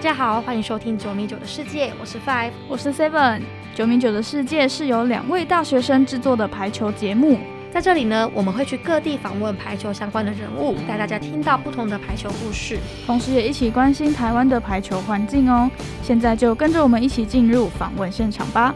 [0.00, 3.42] 大家好，欢迎收听九米九的世界，我是 Five，我是 Seven。
[3.74, 7.38] 九米九的世界是由两位大学生制作的排球节目，
[7.70, 15.70] 在这里呢，我们会去各地访问排球相关的人物，带大家听到不同的排球故事，同时也一起关心台湾的排球环境哦。
[16.02, 18.74] 现在就跟着我们一起进入访问现场吧。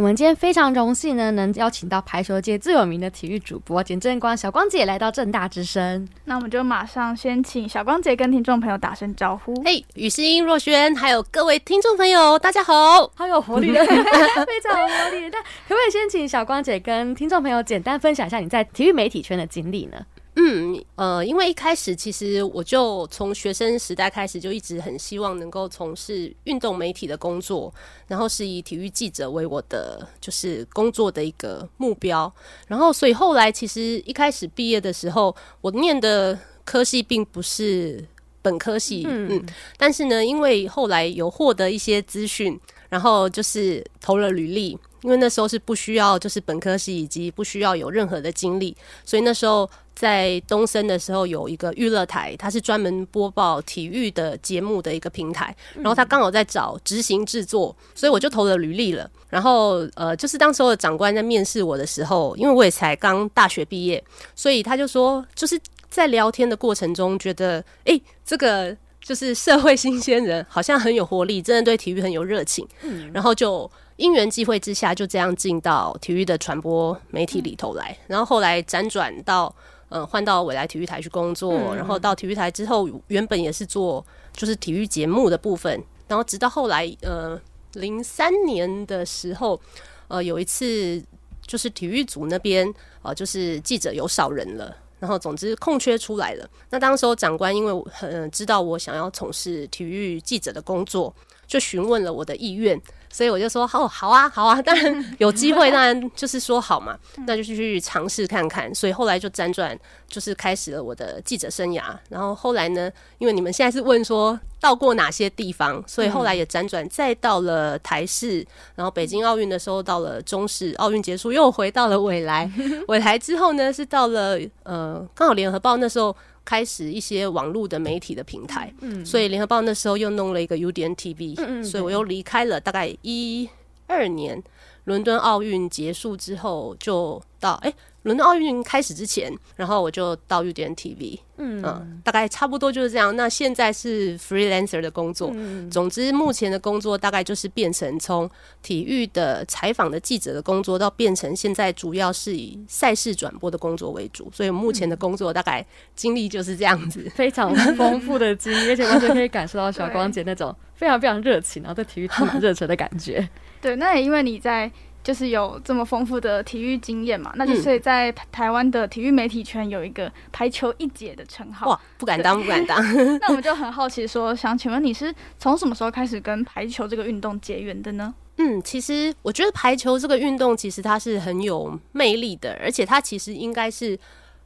[0.00, 6.08] 我们今天非常荣幸呢，能邀请到排球界最有名的体育主播简正光小光姐来到正大之声。
[6.24, 9.54] 那我们就马上先请小光姐跟听众朋友打声招呼。
[9.62, 15.28] 嘿，雨欣、若萱，还有各位听众朋友，大家好，好有活力的， 非常有活力。
[15.28, 19.98] 那可不可以先请小光姐跟听众朋友简单分享一下你在体育媒体圈的经历呢？
[20.42, 27.72] 嗯，呃，因为一开始其实我就从学生时代开始就一直很希望能够从事运动媒体的工作，
[28.06, 32.32] 然后是以体育记者为我的就是工作的一个目标。
[32.66, 38.02] 然后，所以后来其实一开始毕业的时候，我念的科系并不是
[38.40, 39.44] 本科系，嗯，
[39.76, 44.78] 但是呢，因为后来有获得一些资讯，然后就是投了履历。
[45.02, 49.66] 因为那时候是不需要就是本科系以及不需要有任何的经历，所以那时候
[50.00, 59.10] 在东森的时候有一个娱乐台，它是专门播报体育的节目的一个平台，然后他刚好在找执行制作，所以我就投了履历了。
[59.28, 64.02] 然后呃，就是当时候的长官在面试我的时候，因为我也才刚大学毕业，
[64.34, 73.70] 所以他就说就是在聊天的过程中觉得，哎，这个就是社会新鲜人，好像很有活力，真的对体育很有热情，嗯，然后就。
[74.00, 79.54] 因缘际会之下，就这样进到体育的传播媒体里头来，然后后来辗转到
[79.90, 84.02] 呃换到未来体育台去工作，然后到体育台之后，原本也是做
[84.32, 87.38] 就是体育节目的部分，然后直到后来呃
[87.74, 89.60] 零三年的时候，
[90.08, 91.02] 呃有一次
[91.46, 101.14] 就是体育组那边呃就是记者有少人了，然后总之空缺出来了，那当时候长官因为很知道我想要从事体育记者的工作，
[101.46, 102.80] 就询问了我的意愿。
[103.12, 106.96] 所以我就说哦，好啊，好啊， 当然有机会，当然就是说好嘛，
[107.26, 108.72] 那就去尝试看看。
[108.74, 111.82] 所以后来就辗转，就是开始了我的记者生涯。
[112.08, 118.46] 然后后来呢，因为你们现在是问说到过哪些地方，所以后来也辗转再到了台视，
[118.76, 122.50] 然后北京奥运的时候到了中视，奥运结束又回到了未来，
[122.88, 126.16] 未来之后呢是到了呃，刚好联合报那时候。
[126.44, 133.48] 开始一些网络的媒体的平台，嗯，所以联合报那时候又弄了一个 UDN TV，嗯嗯，所以我又离开了，大概一
[133.86, 134.42] 二年，
[134.90, 137.72] 伦敦奥运结束之后就到哎。
[138.04, 143.14] 伦敦奥运开始之前，然后我就到 U 点 TV，嗯，大概差不多就是这样。
[143.14, 145.30] 那现在是 freelancer 的工作，
[145.70, 148.26] 总之目前的工作大概就是变成从
[148.62, 154.30] 体育的采访的记者的工作，到变成现在主要是以赛事转播的工作为主。
[154.32, 155.62] 所以目前的工作大概
[155.94, 163.28] 经历就是这样子，非常丰富的经历， 而且完全可以感受到小光姐那种非常非常热情，然后对体育充满热忱的感觉。
[163.60, 164.70] 对，那也因为你在。
[165.02, 171.70] 就是有这么丰富的体育经验嘛，那就所以在台湾的体育媒体圈有一个“排球一姐”的称号。
[171.70, 172.78] 哇，不敢当，不敢当。
[173.18, 178.14] 那我们就很好奇，说想请问你是从什么时候开始跟排球这个运动结缘的呢？
[178.36, 183.98] 嗯，其实我觉得排球这个运动其实它是很有魅力的，而且它其实应该是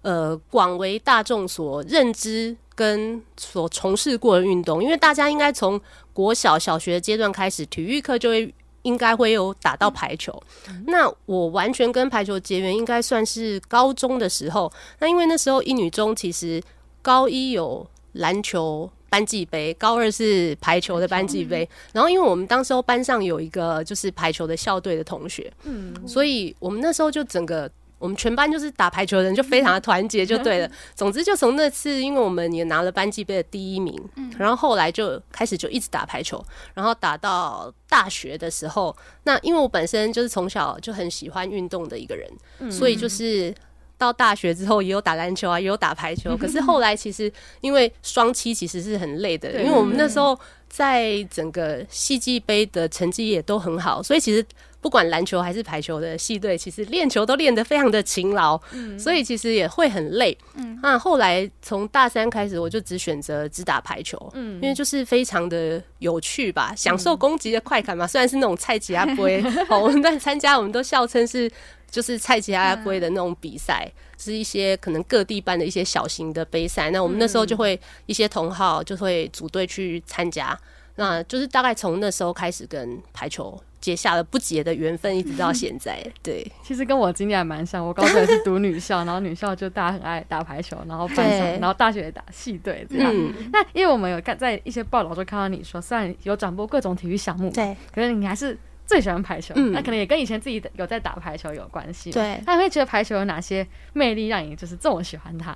[0.02, 5.78] 呃广为大众所认知跟所从事过的运动，因为大家应该从
[6.12, 8.54] 国小小学阶段开始，体育课就会。
[8.84, 10.42] 应该会有打到排球，
[10.86, 14.72] 那我完全跟排球结缘，应该算是高中的时候。
[15.00, 16.62] 那因为那时候一女中其实
[17.02, 21.68] 高一有篮球班级杯，高二是排球的班级杯。
[21.92, 27.70] 然后因为我们当时候班上有一个就是排球的校队的同学，嗯，所以我们那时候就整个。
[28.04, 30.70] 我们全班就是打排球的人，就非常的团结，就对了。
[30.94, 33.98] 总之，就从那次，因为我们也拿了班级杯的第一名，
[34.36, 36.44] 然后后来就开始就一直打排球，
[36.74, 43.54] 然后打到大学的时候，那因为我本身就是从小就很喜欢运动的一个人，所以就是
[43.96, 46.36] 到大学之后也有打篮球啊，也有打排球。
[46.36, 47.32] 可是后来其实
[47.62, 50.38] 因为双七其实是很累的，因为我们那时候
[50.68, 54.44] 在整个戏剧杯的成绩也都很好，所以其实。
[54.84, 58.60] 不管篮球还是排球的系队，其实练球都练得非常的勤劳，
[58.98, 60.36] 所以其实也会很累。
[60.82, 68.06] 那后来从大三开始，我就只选择只打排球，嗯因为就是非常的有趣吧，享受攻击的快感嘛。
[68.06, 71.50] 虽然是那种菜吉阿杯，我们在参加，我们都笑称是
[71.90, 76.90] 就是菜鸡阿龟的那种比赛，是一些可能各地办的一些小型的杯赛。
[76.90, 80.54] 那我们那时候就会一些同好就会组队去参加。
[80.96, 86.02] 那就是大概从那时候开始跟排球结下了不解的缘分，一直到现在。
[86.24, 93.12] 对，其实跟我经历还蛮像，我高中也是读女校，然后女校就大家很爱打排球，然后班上，然后大学也打系队这样。
[93.52, 99.54] 那因为我们有看在一些报道中看到你说，虽然有转播各种体育项目，对，可是你还是最喜欢排球。
[99.54, 102.10] 那可能也跟以前自己有在打排球有关系。
[102.10, 105.54] 对，那你会觉得排球有哪些魅力让你就是这么喜欢它？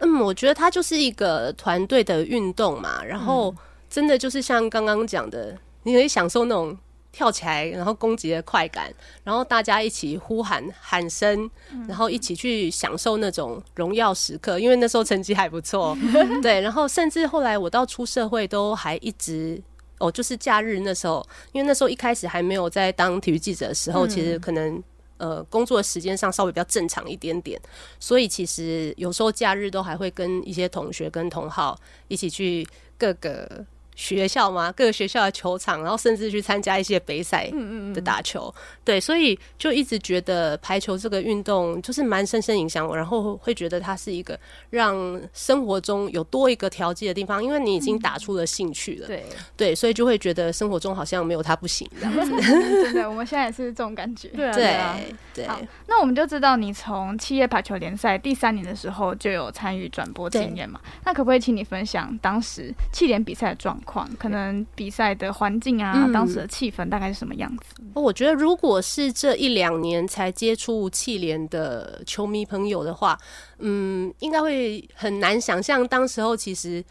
[0.00, 3.54] 嗯，我觉得它就是一个团队的运动嘛，然后。
[3.90, 6.78] 真的就是像刚刚讲的，你可以享受那种
[7.12, 8.92] 跳起来然后攻击的快感，
[9.24, 11.50] 然后大家一起呼喊喊声，
[11.88, 14.58] 然后一起去享受那种荣耀时刻。
[14.58, 15.96] 因为那时候成绩还不错，
[16.40, 16.60] 对。
[16.60, 19.60] 然后甚至后来我到出社会都还一直
[19.98, 24.82] 哦，就是假日那时候，因为那时候一开始还没有在当体育记者的时候，其实可能
[25.16, 27.60] 呃工作时间上稍微比较正常一点点，
[27.98, 31.76] 所以其实有时候假日都还会跟一些同学跟同好
[32.08, 32.66] 一起去
[32.96, 33.66] 各个。
[34.00, 37.50] 学校嘛，各个学校的球场，然后甚至去参加一些杯赛
[37.92, 38.52] 的打球，
[38.82, 49.22] 对，所以就一直觉得排球这个运动就是蛮深深影响我，然后会觉得它是一个让生活中有多一个调剂的地方，因为你已经打出了兴趣了，对
[49.54, 52.30] 对，所以就会觉得生活中好像没有它不行这样子。
[52.84, 54.28] 真的，我们现在也是这种感觉。
[54.34, 55.46] 对对对。
[55.46, 60.80] 好，那我们就知道你从企业排球联赛第三年的时候就有参与转播经验嘛？
[61.04, 63.89] 那可不可以请你分享当时气联比赛的状况？
[63.90, 67.74] 况可能比赛的环境啊，当时的气氛大概是什么样子？
[67.94, 73.18] 我觉得如果是这一两年才接触气联的球迷朋友的话，
[73.58, 76.84] 嗯，应该会很难想象，当时候其实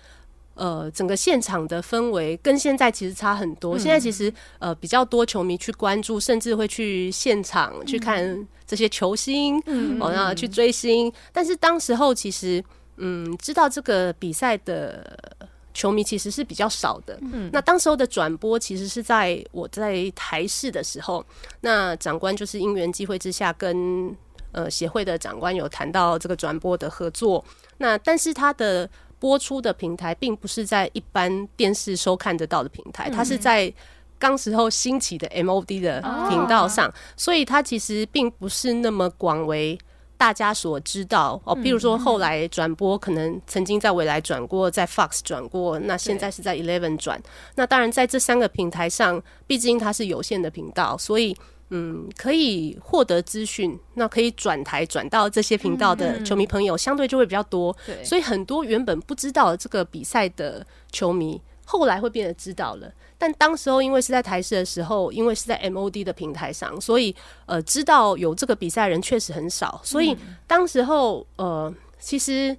[0.55, 3.79] 呃整个现场的氛围跟现在其实差很多。
[3.79, 9.57] 现在其实呃比较多球迷去关注，甚至会去现场去看这些球星，
[10.01, 11.11] 哦，然后去追星。
[11.31, 12.61] 但是当时候其实
[12.97, 15.38] 嗯知道这个比赛的。
[15.73, 17.17] 球迷其实是比较少的。
[17.21, 21.23] 嗯，那当时候的转播其实是在我在台视的时候，
[21.61, 24.15] 那长官就是因缘机会之下跟
[24.51, 27.43] 呃协会的长官有谈到这个转播的合作。
[27.77, 28.89] 那但是他的
[29.19, 33.71] 播出的平台并不是在一般电视收看得到的平台，它是在
[34.17, 39.77] 刚时候兴起的 MOD 的频道上，所以它其实并不是那么广为。
[40.19, 47.17] 大家所知道哦，比如说后来转播可能曾经在未来转过，在 Fox 转过，那现在是在 Eleven 转。
[47.55, 51.33] 那当然在这三个平台上，毕竟它是有线的频道，所以
[51.69, 57.73] 嗯，可以获得资讯，那可以转台转到这些频道的球迷朋友相对就会比较多。
[58.03, 62.91] 所以很多原本不知道这个比赛的球迷，后来会变得知道了。
[63.15, 69.79] 但当时候因为是在台视的时候，因为是在 MOD 的平台上，所以呃知道有这个比赛人确实很少。
[69.83, 70.17] 所以
[70.47, 72.57] 当时候呃其实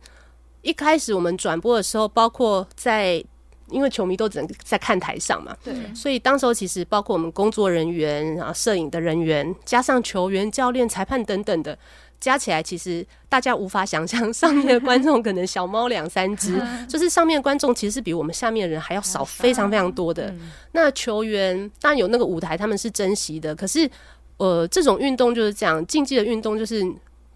[0.62, 3.24] 一开始我们转播的时候，包括在
[3.70, 11.76] 因为球迷都只能在看台上嘛，对，所以当时候其实包括我们工作人员啊、摄影的人员，加上球员、教练、裁判等等的。
[12.20, 20.32] 加起来，其实大家无法想象，上面的观众可能小猫两三只， 就是上面观众其实是比我们下面的人还要少，非常非常多的。
[20.72, 23.56] 那球员当然有那个舞台，他们是珍惜的。
[23.56, 23.90] 可是，
[24.36, 26.84] 呃，这种运动就是这样，竞技的运动就是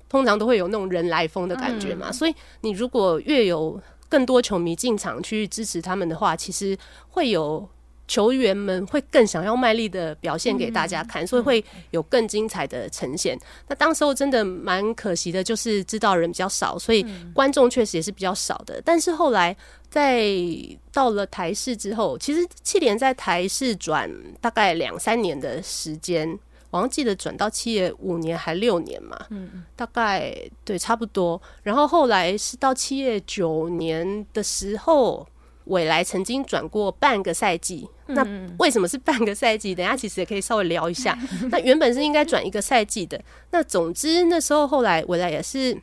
[0.09, 2.13] 通常都会有那种人来疯的感觉嘛。
[2.13, 3.81] 所以，你如果越有
[4.11, 6.77] 更多球迷进场去支持他们的话，其实
[7.09, 7.67] 会有。
[8.07, 13.39] 球员们会更想要卖力的表现给大家看，所以会有更精彩的呈现。
[13.67, 18.81] 那当时候真的蛮可惜的，就是知道人比较少，所以观众确实也是比较少的。
[18.85, 19.57] 但是后来
[19.89, 20.29] 在
[20.93, 26.39] 到了台视之后，其实七连在台视转大概两三年的时间，
[26.71, 31.41] 我像记得转到七业五年还六年嘛，嗯，大概对差不多。
[31.63, 35.27] 然后后来是到七月九年的时候。
[35.65, 38.27] 未来曾经转过半个赛季，那
[38.59, 39.75] 为什么是半个赛季？
[39.75, 41.19] 等下其实也可以稍微聊一下。
[41.51, 43.19] 那原本是应该转一个赛季的。
[43.51, 45.77] 那总之那时候后来未来也是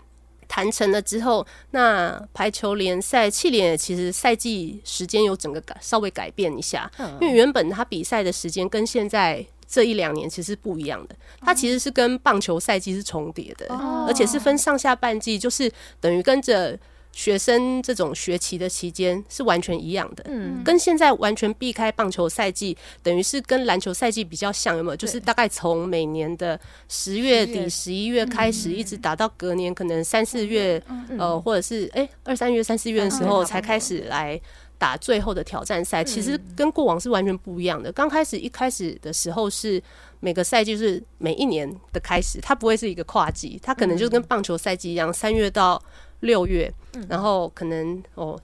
[0.47, 13.65] 谈成了之后，那排球联赛气联其实赛季时间有整个改稍微改变一下，因为原本他比赛的时间跟现在这一两年其实不一样的，它其实是跟棒球赛季是重叠的，
[14.07, 16.77] 而且是分上下半季，就是等于跟着。
[17.11, 24.95] 学生这种学期的期间是完全一样的，嗯，跟现在完全避开棒球赛季，等于是跟篮球赛季比较像，有没有？
[24.95, 30.81] 就是大概从每年的十月底、十一月开始，一直打到隔年可能三四月，
[31.17, 34.39] 呃，或者是哎二三月、三四月的时候才开始来
[34.77, 36.01] 打最后的挑战赛。
[36.03, 37.91] 其实跟过往是完全不一样的。
[37.91, 39.83] 刚开始一开始的时候是
[40.21, 45.81] 每个赛季是每一年的开始，它不会是一个跨季，它可能就跟棒球赛季一样，三月到。
[46.21, 46.73] 六月，
[47.07, 48.39] 然后可能哦，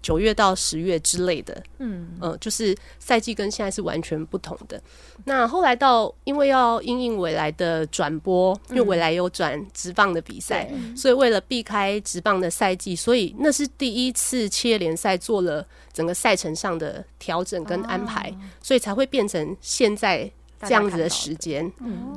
[0.00, 4.80] 九月到十月之类的，嗯，呃，就是赛季跟现在是完全不同的。
[5.24, 20.30] 那后来到因为要因应未来的转播，因为未来有转直棒的比赛，所以为了避开直棒的赛季，所以那是第一次企业联赛做了整个赛程上的调整跟安排，所以才会变成现在。
[20.62, 21.70] 这样子的时间，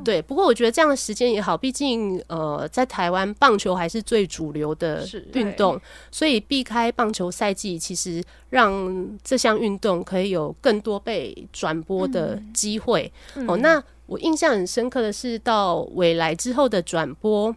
[0.04, 0.22] 对。
[0.22, 5.80] 不过我觉得这样的时间也好，毕竟呃，在台湾棒球还是最主流的运动，
[6.12, 13.12] 所以避开棒球赛季，其实让这项运动可以有更多被转播的机会。
[13.48, 17.56] 哦，那我印象很深刻的是到未来之后的转播，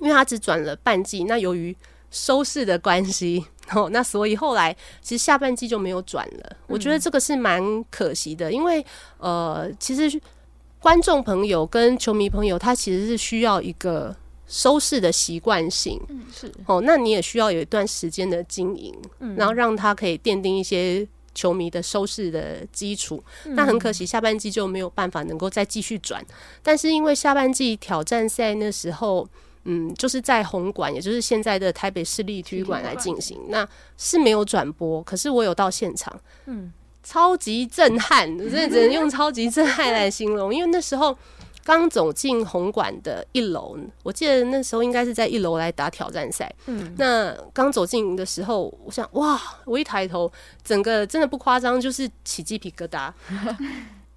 [0.00, 1.76] 因为他只转了半季，那由于
[2.10, 3.44] 收视的关系。
[3.74, 8.84] 哦，那所以后来其实下半季就没有转了，我觉得这个是蛮可惜的，因为
[9.18, 10.20] 呃，其实
[10.78, 14.14] 观众朋友跟球迷朋友他其实是需要一个
[14.46, 23.20] 收视的习惯性，嗯，是哦，那你也需要有一段时间的经营，嗯然后让他可以奠定一些球迷的收视的基础。
[23.46, 26.24] 那很可惜下半季就没有办法能够再继续转，
[26.62, 29.28] 但是因为下半季挑战赛那时候。
[29.68, 33.68] 嗯，就是在红馆，也就是现在的台北市立体育馆来进行，那
[33.98, 36.14] 是没有转播，可是我有到现场，
[36.46, 41.18] 嗯，超级震撼，真的只能用超级震撼来形容，因为那时候
[41.64, 50.30] 刚走进红馆的一楼，我记得那时候应该是在一楼来打挑战赛，嗯，那刚走进的时候，我想哇，我一抬头，
[50.64, 53.12] 整个真的不夸张，就是起鸡皮疙瘩。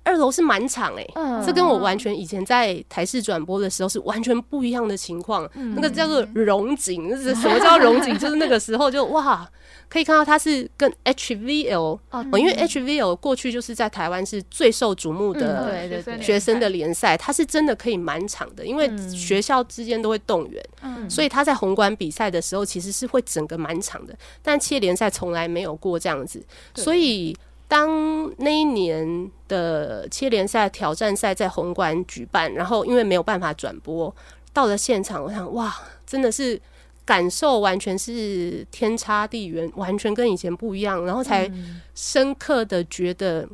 [0.10, 1.06] 二楼是满场哎，
[1.46, 5.48] 这跟我完全以前在台视转播的时候是完全不一样的情况。
[5.76, 8.18] 那个叫做融景，那是什么叫融景？
[8.18, 9.48] 就是那个时候就哇，
[9.88, 20.64] 可以看到它是跟 HVL 哦，因为 HVL 过去就是在台湾是最受瞩目的学生的联赛，它是真的可以满场的，因为学校之间都会动员，
[21.08, 24.16] 所以他在宏观比赛的时候其实是会整个满场的。
[24.42, 27.38] 但企业联赛从来没有过这样子，所以。
[27.70, 34.14] 当那一年的七联赛挑战赛在红馆举办，然后因为没有办法转播，
[34.52, 35.72] 到了现场，我想哇，
[36.04, 36.60] 真的是
[37.06, 41.48] 感受完全是天差地远，完全跟以前不一样，然后才
[41.94, 43.48] 深刻的觉得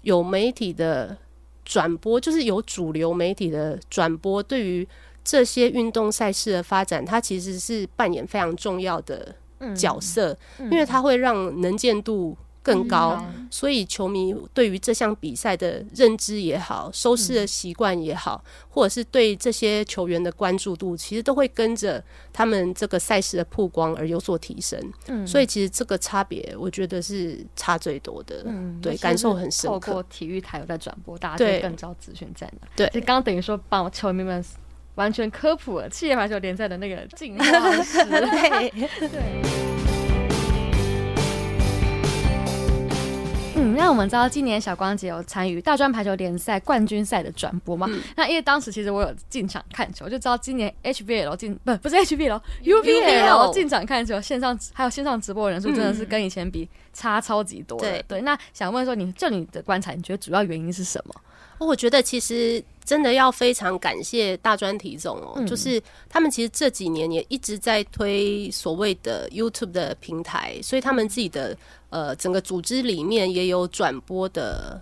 [0.00, 1.16] 有媒体的
[1.64, 4.86] 转播，就是有主流媒体的转播，对于
[5.22, 9.32] 这些运动赛事的发展，它其实是扮演非常重要的
[9.76, 12.36] 角色，因为它会让能见度。
[12.62, 22.02] 更高，所以球迷对于这项比赛的认知也好，收视的习惯也好，或者是对这些球员的关注度，其实都会跟着
[22.32, 24.80] 他们这个赛事的曝光而有所提升。
[25.08, 28.42] 嗯，所以其实这个差别，我觉得是差最多的。
[28.46, 29.78] 嗯，对，感受很深刻。
[29.80, 32.68] 透过体育台有在转播，大家就更知道资讯在哪。
[32.76, 34.44] 对，就刚刚等于说帮球迷们
[34.94, 38.04] 完全科普了企业排球联赛的那个进化史。
[38.04, 38.70] 对
[39.08, 39.91] 对。
[43.62, 47.88] 嗯，那我们知道今年小光姐有参与大专排球联赛冠军赛的转播嘛？
[48.16, 57.78] 那因为当时其实我有进场看球，就知道今年 HBL 进不不是 HBL，UBL 进场看球，线上还有线上直播人数真的是跟以前比差超级多。
[57.78, 61.14] 对对，那想问说，你就你的观察，你觉得主要原因是什么？
[61.64, 71.56] 我觉得其实真的要非常感谢大专题总哦，就是他们其实这几年也一直在推所谓的 YouTube 的平台，所以他们自己的
[71.90, 74.80] 呃整个组织里面也有转播的。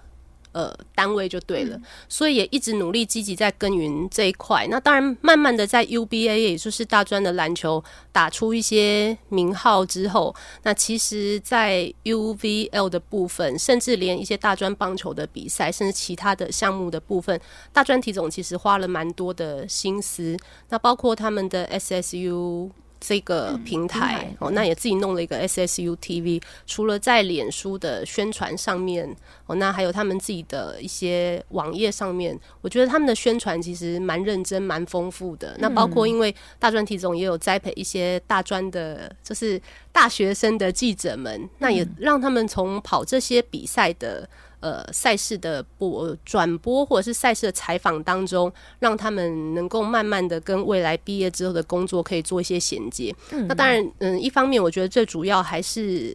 [0.53, 4.67] 呃，单位就对了，所以也一直努力积极在耕耘这一块。
[4.69, 17.41] 那当然，慢慢的在 UBA，也就是大专的篮球打出一些名号之后，那其实，在 UVL 的部分，甚至连一些大专棒球的比赛，甚至其他的项目的部分，
[17.73, 20.37] 大专体总其实花了蛮多的心思。
[20.71, 22.71] 那包括他们的 SSU。
[23.01, 26.41] 这个平台哦，那也自己弄了一个 SSU TV。
[26.67, 29.09] 除了在脸书的宣传上面
[29.47, 35.57] 哦，那还有他们自己的一些网页上面，我觉得他们的宣传其实蛮认真、蛮丰富的。
[35.59, 44.29] 那包括因为大专体总也有栽培一些大专的，就是大学生的记者们，那也让他们从跑这些比赛的。
[44.61, 53.15] 呃，赛事的播转播或者是赛事的采访当中，让他们能够慢慢的跟未来毕业之后的工作可以做一些衔接。
[53.49, 56.15] 那当然，嗯，一方面我觉得最主要还是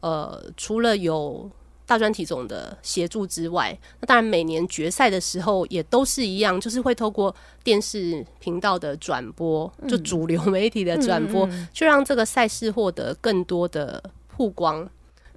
[0.00, 1.50] 呃，除了有
[1.84, 14.88] 大专体总的协助之外，那当然每年决赛的时候也都是一样，就是会透过电视频道的转播，就主流媒体的转播，去让这个赛事获得更多的曝光。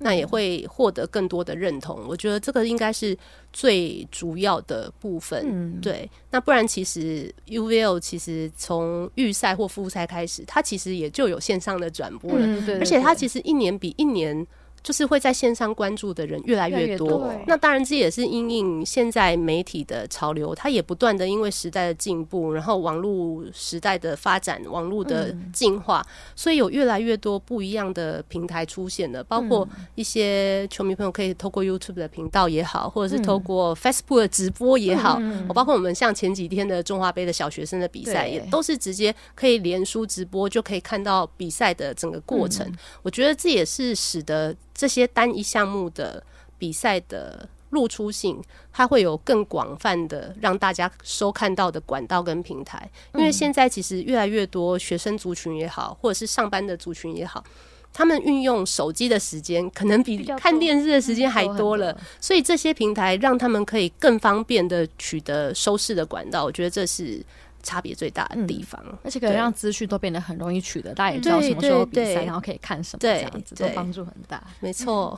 [0.03, 2.05] 那也会获得更多的认同。
[2.07, 3.17] 我觉得这个应该是
[3.51, 5.79] 最主要的部分。
[5.81, 12.45] 对，那不然其实 UVL 其实从预赛或复赛开始，它其实也就有线上的转播了，
[12.79, 14.45] 而且它其实一年比一年。
[14.83, 42.69] 就是会在线上关注的人越来越多，那当然这也是因应现在媒体的潮流，它也不断的因为时代的进步，然后网络时代的发展，网络的进化，所以有越来越多不一样的平台出现了，包括一些球迷朋友可以透过 YouTube 的频道也好，或者是透过 Facebook 的直播也好，我包括我们像前几天的中华杯的小学生的比赛，也都是直接可以连书直播就可以看到比赛的整个过程。
[43.01, 44.53] 我觉得这也是使得。
[44.73, 46.23] 这些单一项目的
[46.57, 52.89] 比赛的露出性，它会有更广泛的让大家收看到的管道跟平台。
[53.13, 57.43] 因为现在其实越来越多学生族群也好，或者是上班的族群也好，
[57.91, 66.43] 他们运用手机的时间可能比看电视的时间还多了，所以这些平台让他们可以更方便的取得收视的管道。
[66.43, 67.23] 我觉得这是。
[67.63, 74.43] 差别最大的地方，而且可以让资讯都变得很容易取得，大家也知道什么时候比赛，然后可以看什么，这样子都帮助很大。
[74.59, 75.17] 没错。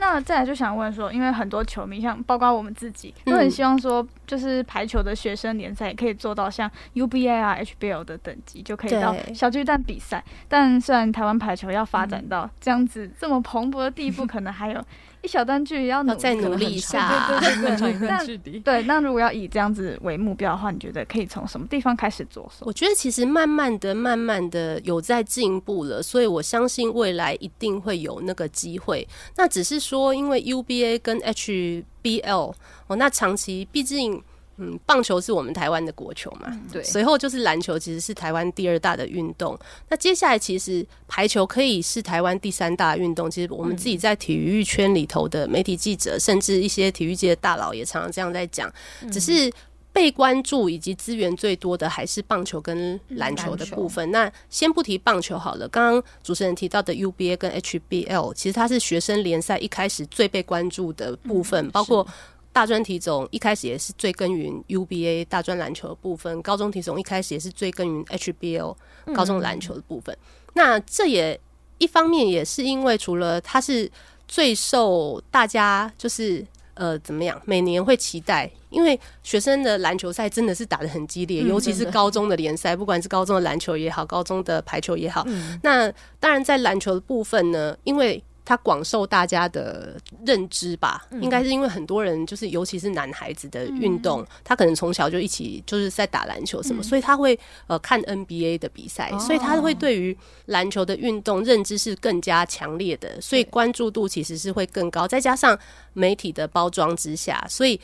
[0.00, 10.24] 那再来就想问说，因为很多球迷，像包括我们自己，都很希望说，就是排球的学生联赛也可以做到像 UBA 啊、HBL 的等级，就可以到小巨蛋比赛。
[10.46, 14.80] 但虽然台湾排球要发展到这样子这么蓬勃的地步，可能还有。
[15.22, 18.60] 一小段距离要再努力一下，对对对对。
[18.60, 22.64] 对，那如果要以这样子为目标的话，你觉得可以从什么地方开始着手？
[22.66, 29.06] 我觉得其实慢慢的、慢慢的有在进步了，所以我相信未来一定会有那个机会。
[29.36, 32.54] 那只是说，因为 UBA 跟 HBL
[32.86, 34.22] 哦，那长期毕竟。
[34.60, 36.60] 嗯，棒球是我们台湾的国球嘛？
[36.72, 36.82] 对。
[36.82, 39.56] 随后就是篮球，其实是台湾第二大的运动。
[39.88, 43.30] 那接下来其实排球可以是台湾第三大运动。
[43.30, 48.68] 其实我们自己在体育圈里头的媒体记者，甚至一些体育界的大佬也常常这样在讲。
[49.12, 49.48] 只是
[49.92, 54.10] 被关注以及资源最多的还是棒球跟篮球的部分。
[54.10, 55.68] 那先不提棒球好了。
[55.68, 62.04] 刚刚主持人提到的 UBA 跟 HBL，其实它是学生联赛一开始最被关注的部分，包括。
[62.52, 68.76] 大专体总一开始也是最耕耘 UBA 大专篮球的部分，高中体总一开始也是最耕耘 HBL
[69.14, 70.16] 高中篮球的部分。
[70.54, 71.38] 那这也
[71.78, 73.88] 一方面也是因为除了它是
[74.26, 85.24] 最受大家就是呃怎么样，每年会期待，因为学生的篮球赛真的是打的很激烈，尤其是高中的联赛，不管是高中的篮球也好，高中的排球也好。
[85.62, 105.06] 那当然在篮球的部分呢，因为它广受大家的认知吧，应该是因为很多人就是，尤其是男孩子的运动，他可能从小就一起就是在打篮球什么，所以他会呃看 NBA 的比赛，所以他会对于篮球的运动认知是更加强烈的，所以关注度其实是会更高。
[105.06, 105.58] 再加上
[105.92, 107.78] 媒体的包装之下，所以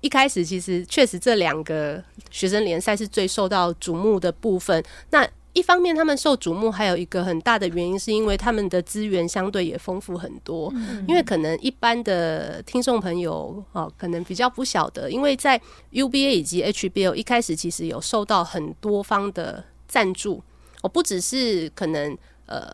[0.00, 4.80] 一开始其实确实这两个学生联赛是最受到瞩目的部分。
[5.10, 10.72] 那一方面，他们受瞩目，还有一个很大的原因，是因为他们的资源相对也丰富很多。
[11.08, 15.60] 因为可能一般的听众朋友哦，可能比较不晓得，因为在
[15.92, 20.42] UBA 以及 HBO 一开始其实有受到很多方的赞助，
[20.82, 22.16] 哦，不只是可能
[22.46, 22.72] 呃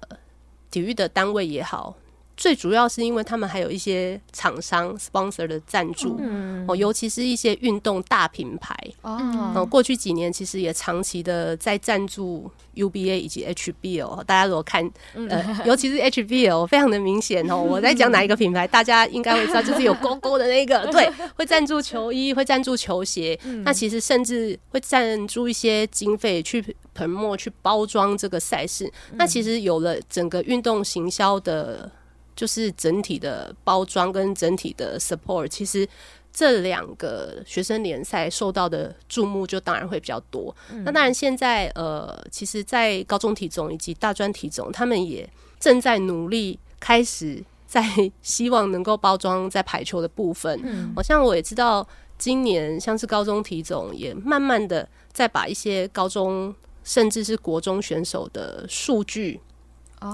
[0.70, 1.96] 体育的单位也好。
[2.36, 6.20] 最主要是因为他们还有一些厂商 sponsor 的赞助
[6.66, 9.66] 哦，尤其是一些运动大品牌哦。
[9.70, 14.24] 过去几年其实也长期的在赞助 UBA 以及 HBL。
[14.24, 17.56] 大家如果看呃，尤其是 HBL，非常的明显哦。
[17.62, 23.38] 我在讲哪一个品牌，大家应该会知道，就是有勾勾的那个，对，会赞助球衣，会赞助球鞋。
[23.64, 28.92] 那其实甚至会赞助一些经费去盆墨去包装这个赛事。
[29.12, 31.90] 那其实有了整个运动行销的。
[32.36, 35.88] 就是整体的包装跟整体的 support，其实
[36.32, 40.54] 这两个学生联赛受到的注目就当然会比较多。
[40.84, 45.28] 那当然现在呃，其实，在高中体总以及大专体总，他们也
[45.60, 47.84] 正在努力开始在
[48.20, 50.60] 希望能够包装在排球的部分。
[50.64, 51.86] 嗯好像我也知道，
[52.18, 59.40] 今年像是高中体总也慢慢的在把一些高中甚至是国中选手的数据。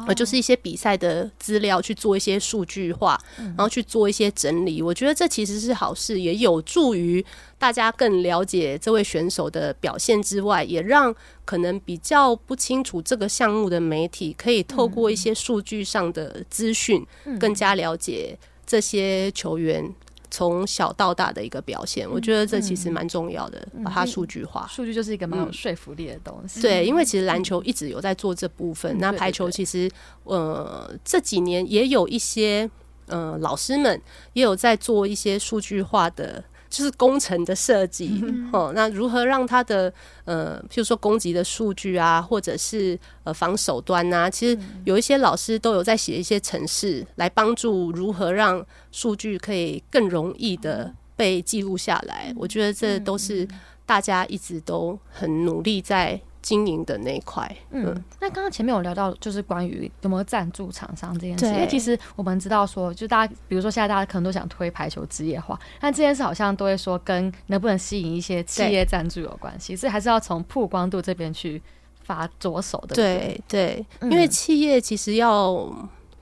[0.06, 4.80] 呃，就是一些比赛的资料去做一些数据化，然后去做一些整理。
[4.80, 7.24] 我觉得这其实是好事，也有助于
[7.58, 17.04] 大家更了解这位选手的表现之外，也让可能比较不清楚这个项目的媒体，可以透过一些数据上的资讯，
[17.38, 19.92] 更加了解这些球员
[20.30, 24.66] 从小到大的一个表现，我觉得这其实蛮重要的，把它数据化。
[24.68, 26.62] 数据就是一个蛮有说服力的东西。
[26.62, 29.90] 对，因为其实篮球一直有在做这部分，那排球其实
[30.24, 32.70] 呃这几年也有一些
[33.06, 34.00] 呃老师们
[34.32, 36.42] 也有在做一些数据化的。
[36.70, 39.92] 就是工程的设计哦，那如何让它的
[40.24, 52.32] 呃，譬如说攻击的数据啊，或者是呃防守端呐，其实有一些老师都有在写一些程式来帮助如何让数据可以更容易的被记录下来。
[52.36, 53.46] 我觉得这都是
[53.84, 56.20] 大家一直都很努力在。
[56.42, 57.84] 经营的那一块，嗯，
[58.18, 71.60] 那刚刚前面有聊到，就是关于有没有赞助厂商这件事，因为其实我们知道说，就大家，比如说现在大家可能都想推排球职业化，但这件事好像都会说跟能不能吸引一些企业赞助有关系，所以还是要从曝光度这边去
[72.02, 72.94] 发着手的。
[72.94, 75.70] 对对，因为企业其实要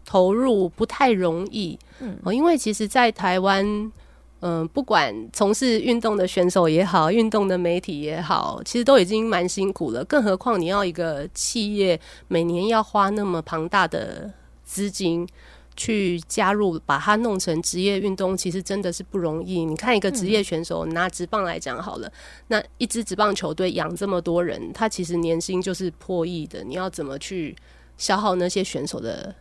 [0.04, 3.92] 投入不太容易，嗯，因为其实，在台湾。
[4.40, 10.04] 嗯，不管从事运动的选手也好，运动的媒体也好，其实都已经蛮辛苦了。
[10.04, 15.26] 更何况你要一个企业每年要花那么庞大的资金
[15.74, 19.64] 去加入，把它弄成职业运动，其实真的是不容易。
[19.64, 22.08] 你看一个职业选手拿职棒来讲好了，
[22.46, 26.62] 那一支职棒球队养这么多人，他其实年薪就是破亿的。
[26.62, 27.56] 你要怎么去
[27.96, 29.34] 消耗那些选手的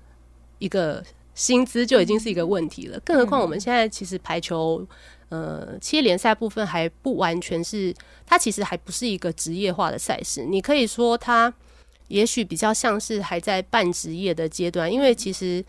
[0.58, 1.04] 一个？
[1.38, 4.84] 薪资就已经是一个问题了，更何况我们现在其实排球，
[5.30, 7.94] 呃，企业联赛部分还不完全是，
[8.26, 10.44] 它其实还不是一个职业化的赛事。
[10.44, 11.54] 你可以说它
[12.08, 15.64] 也许比较像是还在半职业的阶段，因为其实，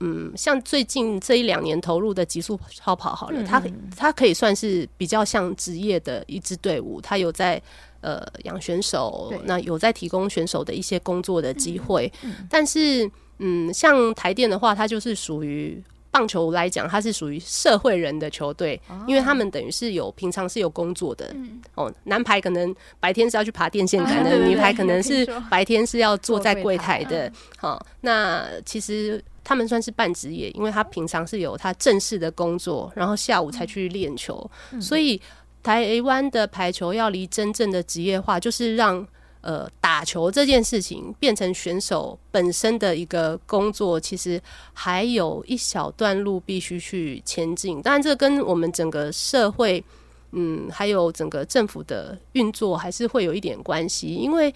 [0.00, 3.62] 嗯，像最近这一两年投入的极速超跑好了，它
[3.94, 7.60] 它可以算是比较像职业的一支队伍，它有在
[8.00, 12.10] 呃养选手，那有在提供选手的一些工作的机会，
[12.48, 13.10] 但是。
[13.38, 21.32] 嗯，像台电的话，它就是属于棒球来讲，它是属于社会人的球队，因为他们等于是有平常是有工作的。
[21.34, 27.30] 嗯哦，男排可能白天是要去爬电线杆的，女排可能是白天是要坐在柜台的。
[27.56, 34.48] 好，那其实他们算是半职业，因为他平常是有他正式的工作，然后下午才去练球。
[34.80, 35.20] 所以
[35.64, 39.04] 台湾的排球要离真正的职业化，就是让。
[39.44, 44.40] 呃，打球这件事情变成选手本身的一个工作，其实
[44.72, 47.82] 还有一小段路必须去前进。
[47.82, 49.84] 当然，这跟我们整个社会，
[50.32, 54.14] 嗯，还有整个政府的运作，还是会有一点关系。
[54.14, 54.52] 因为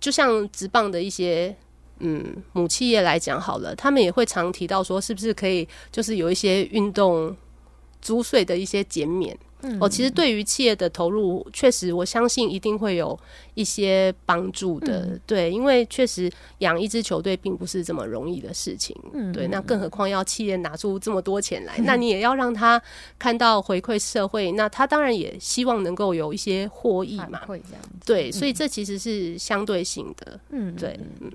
[0.00, 1.54] 就像职棒的一些
[2.00, 7.36] 嗯母企业来讲，好了，他们也会常提到说，是不是可以就是有一些运动
[8.02, 9.38] 租税的一些减免。
[9.80, 13.18] 哦，其实对于企业的投入，确实我相信一定会有
[13.54, 15.18] 一些帮助的。
[15.26, 18.94] 对，因为确实养一支球队并不是这么容易的事情。
[19.12, 22.80] 嗯，对，那更何况要企业拿出这么多钱来， 那你也要让他
[23.18, 27.40] 看到回馈社会，那他当然也希望能够有一些获益嘛。
[27.46, 27.82] 会这样。
[28.04, 30.38] 对，所以这其实是相对性的。
[30.50, 31.32] 嗯，对，嗯。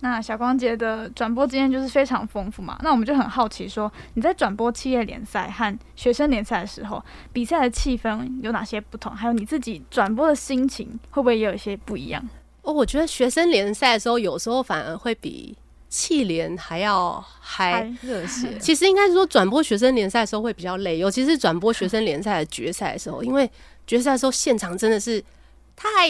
[0.00, 9.12] 那小光姐的转播经验就是非常丰富嘛，那我们就很好奇，说你在转播企业联赛和学生联赛的时候，比赛的气氛有哪些不同？
[9.12, 12.22] 还有你自己转播的心情会不会也有一些不一样？
[12.62, 15.56] 哦，我觉得学生联赛的时候，有时候反而会比
[15.88, 18.56] 气联还要嗨热血。
[18.60, 23.50] 其实应该是说，转播学生联赛的时候会比较累，尤其是转播学生联赛的决赛的时候，因为
[23.84, 25.20] 决赛的时候现场真的是
[25.74, 26.08] 太。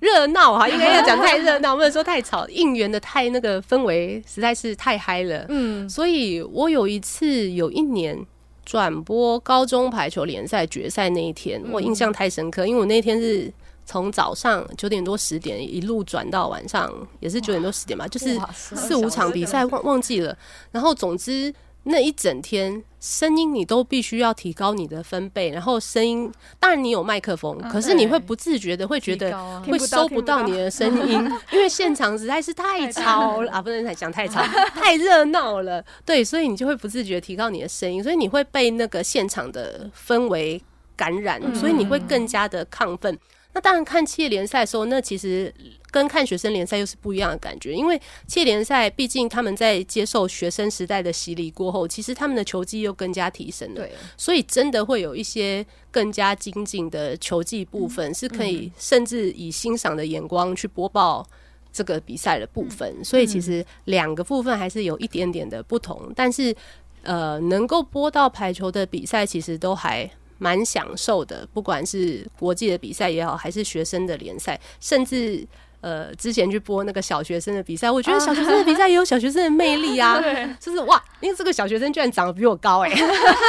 [0.00, 2.46] 热闹哈，应该要讲太热闹，不能说太吵。
[2.48, 5.46] 应援的太那个氛围实在是太嗨了。
[5.48, 8.18] 嗯，所以我有一次有一年
[8.64, 13.52] 转播高中排球联赛决赛那一天，我印象太深刻，因为我那天是
[13.86, 20.36] 从早上九点多十点一路转到晚上也是九点多十点吧，就是四五场比赛忘忘记了。
[20.72, 21.54] 然后总之。
[21.84, 31.18] 那一整天声音你都必须要提高你的分贝，然后声音当然你有麦克风，可是你会不自觉的会觉得会收不到你的声音，
[31.50, 34.42] 因为现场实在是太吵了 啊，不能讲太吵，
[34.74, 35.82] 太热闹了。
[36.04, 40.62] 对，所以你就会不自觉提高你的声音，所以你会被那个现场的氛围
[40.94, 43.18] 感染，所以你会更加的亢奋。
[43.52, 45.52] 那当然，看企业联赛的时候，那其实
[45.90, 47.74] 跟看学生联赛又是不一样的感觉。
[47.74, 53.80] 因为企业联赛毕竟他们在接受学生时代的洗礼过后，其实他们的球技又更加提升了。
[53.80, 61.26] 对，所以真的会有一些更加精进的球技部分，是可以甚至以欣赏的眼光去播报
[61.72, 63.04] 这个比赛的部分。
[63.04, 66.54] 所以其实两个部分还是有一点点的不同，但是
[67.02, 70.08] 呃，能够播到排球的比赛，其实都还。
[70.40, 75.46] 蛮享受的，不管是国际的比赛也好，还是学生的联赛，甚至
[75.82, 80.18] 呃，之前去播那个小学生的比赛，我觉得小学生的比赛也有小学生的魅力啊，
[80.58, 82.90] 就是哇，因为这个小学生居然长得比我高哎，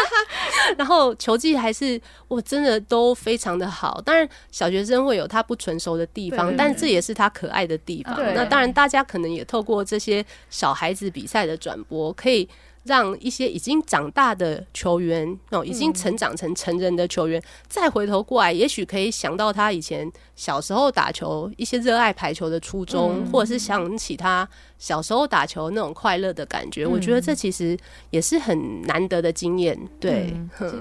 [0.77, 4.01] 然后球技还是我真的都非常的好。
[4.05, 8.17] 当然，小学生会有他不成熟的地方，但这也是他可爱的地方。
[8.35, 12.49] 那当然，大家可能也透过这些小孩子比赛的转播，可以。
[12.83, 24.47] 让一些已经长大的球员哦，已经成长成成人的球员，再回头过来，也许可以想到他以前小时候打球一些热爱排球的初衷，或者是想起他。
[24.81, 27.77] 小时候打球那种快乐的感觉，我觉得这其实
[28.09, 29.77] 也是很难得的经验。
[29.99, 30.33] 对，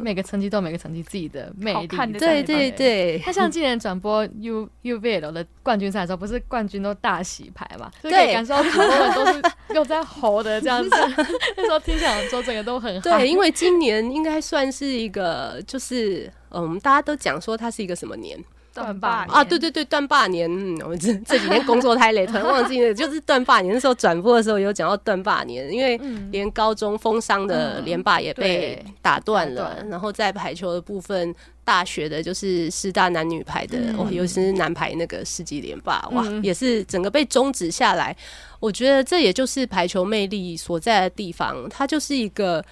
[0.02, 1.86] 每个成绩都有每个成绩自己的魅力。
[2.18, 7.90] 对对对，他像今年转播 U U V L 的冠军赛的时候，不是冠军都大洗牌嘛？
[8.00, 10.90] 对，感受到很多人都是又在吼的这样子。
[11.58, 18.42] 那时候听起来说整个都很对，因为今年应该算是一个，就是嗯，大家都讲说它是一个什么年？
[18.72, 20.48] 断霸啊，对对对，断霸年，
[20.82, 23.74] 我们这这几天工作太累，突然忘记了，就是断霸年。
[23.74, 25.98] 那时候转播的时候有讲到断霸年，因为
[26.30, 38.16] 连高中封商的连霸也被打断了，然后在排球的部分，大学的就是师大男女排的，哦，尤其是男排那个世纪连霸，哇，也是整个被终止下来。
[38.60, 42.64] 我觉得这也就是排球魅力所在的地方，它就是一个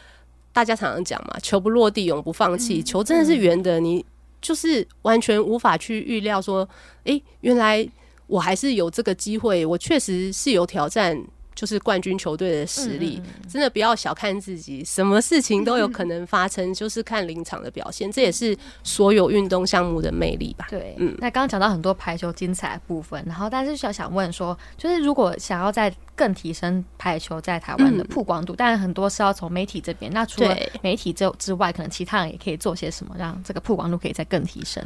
[0.53, 4.05] 大家常常讲嘛，球不落地永不放弃，球真的是圆的，你。
[4.41, 6.69] 就是完全无法去预料，说，
[7.05, 7.87] 哎，原来
[8.27, 11.23] 我还是有这个机会，我确实是有挑战。
[11.59, 20.69] 就是冠军球队的实力，真的不要小看自己，什么事情都有可能发生，就是看临场的表现，这也是所有运动项目的魅力吧。
[20.71, 34.81] 对，嗯，那刚刚讲到很多排球精彩的部分，然后但是想想问说，就是如果想要在更提升排球在台湾的曝光度，但是很多是要从媒体这边，那除了媒体之之外，可能其他人也可以做些什么，让这个曝光度可以再更提升。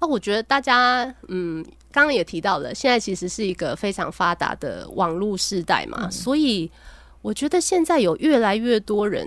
[0.00, 1.64] 那我觉得大家，嗯，
[1.98, 6.70] 刚刚也提到了，现在其实是一个非常发达的网络时代嘛，所以
[7.22, 9.26] 我觉得现在有越来越多人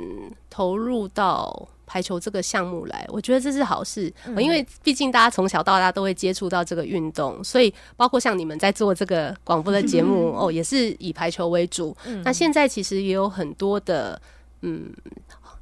[0.49, 11.93] 投入到排球这个项目来，我觉得这是好事，因为毕竟大家从小到大都会接触到这个运动，所以包括像你们在做这个广播的节目 哦，也是以排球为主。
[12.23, 14.21] 那现在其实也有很多的，
[14.62, 14.89] 嗯，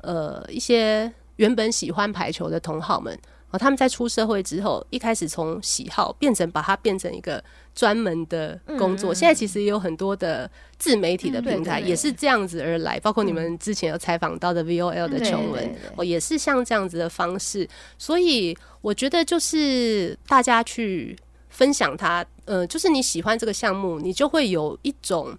[0.01, 3.17] 呃，一些原本喜欢排球的同好们。
[3.51, 9.13] 哦，他们在出社会之后，一开始从喜好变成把它变成一个专门的工作。
[9.13, 17.67] 现在其实也有很多的自媒体的平台也是这样子而来，包括你们之前有采访到的 VOL 的琼文，哦，也是像这样子的方式。
[17.97, 21.17] 所以我觉得就是大家去
[21.49, 25.35] 分享它，呃，就是你喜欢这个项目，你就会有一种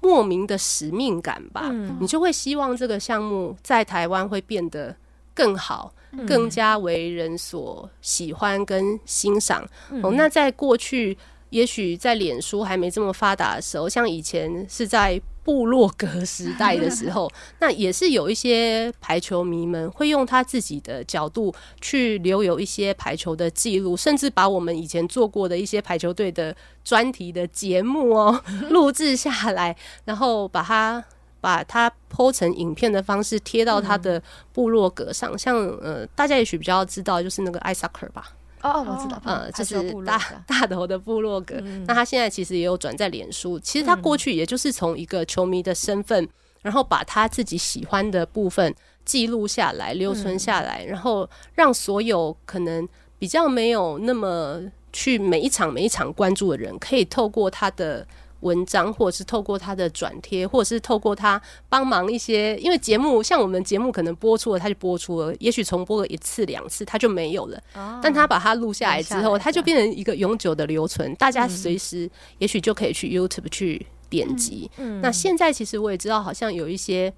[0.00, 4.96] 莫名的使命感吧，你就会希望这个项目在台湾会变得
[5.32, 5.92] 更好。
[6.26, 9.66] 更加为人所喜欢跟欣赏
[10.02, 10.12] 哦。
[10.12, 11.16] 那在过去，
[11.50, 31.04] 也许在脸书还没这么发达的时候，像以前是在部落格时代的时候， 那也是有一些排球迷们会用他自己的角度去留有一些排球的记录，甚至把我们以前做过的一些排球队的专题的节目哦 录制下来，然后把它。
[31.46, 34.20] 把它剖成影片的方式贴到他的
[34.52, 38.32] 部落格上，像呃，大家也许比较知道，就是那个艾萨克吧。
[38.62, 41.54] 哦，我知道，嗯，就是大 大头的部落格。
[41.86, 43.60] 那他现在其实也有转在脸书。
[43.60, 46.28] 其实他过去也就是从一个球迷的身份，
[46.62, 52.88] 然后把他自己喜欢的部分记录下来、留存下来，然后让所有可能
[53.20, 54.60] 比较没有那么
[54.92, 58.04] 去每一场每一场关注的人，可以透过他的。
[58.40, 67.60] 文章，或者是透过他的转贴，或者是透过他帮忙一些，因为节目像我们节目可能播出了，他就播出了，也许重播了一次两次，他就没有了。
[68.02, 74.70] 但他把它录下来之后，他就变成一个永久的留存，大家随时也许就可以去 YouTube 去点击。
[75.02, 77.12] 那现在其实我也知道，好像有一些。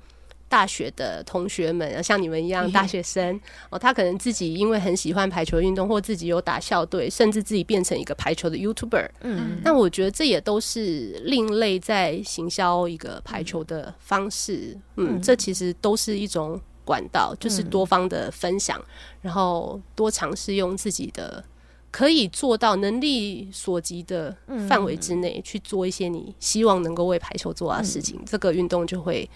[0.48, 9.08] 大学的同学们，像你们一样大学生哦，他可能自己因为很喜欢排球运动，或自己有打校队，甚至自己变成一个排球的 YouTuber。
[9.20, 14.76] 嗯，那我觉得这也都是另类在行销一个排球的方式。
[14.96, 18.82] 嗯，这其实都是一种管道，就是多方的分享，
[19.20, 21.44] 然后多尝试用自己的
[21.90, 24.34] 可以做到能力所及的
[24.66, 29.28] 范围之内去做一些你希望能够为排球做的事情，这个运动就会。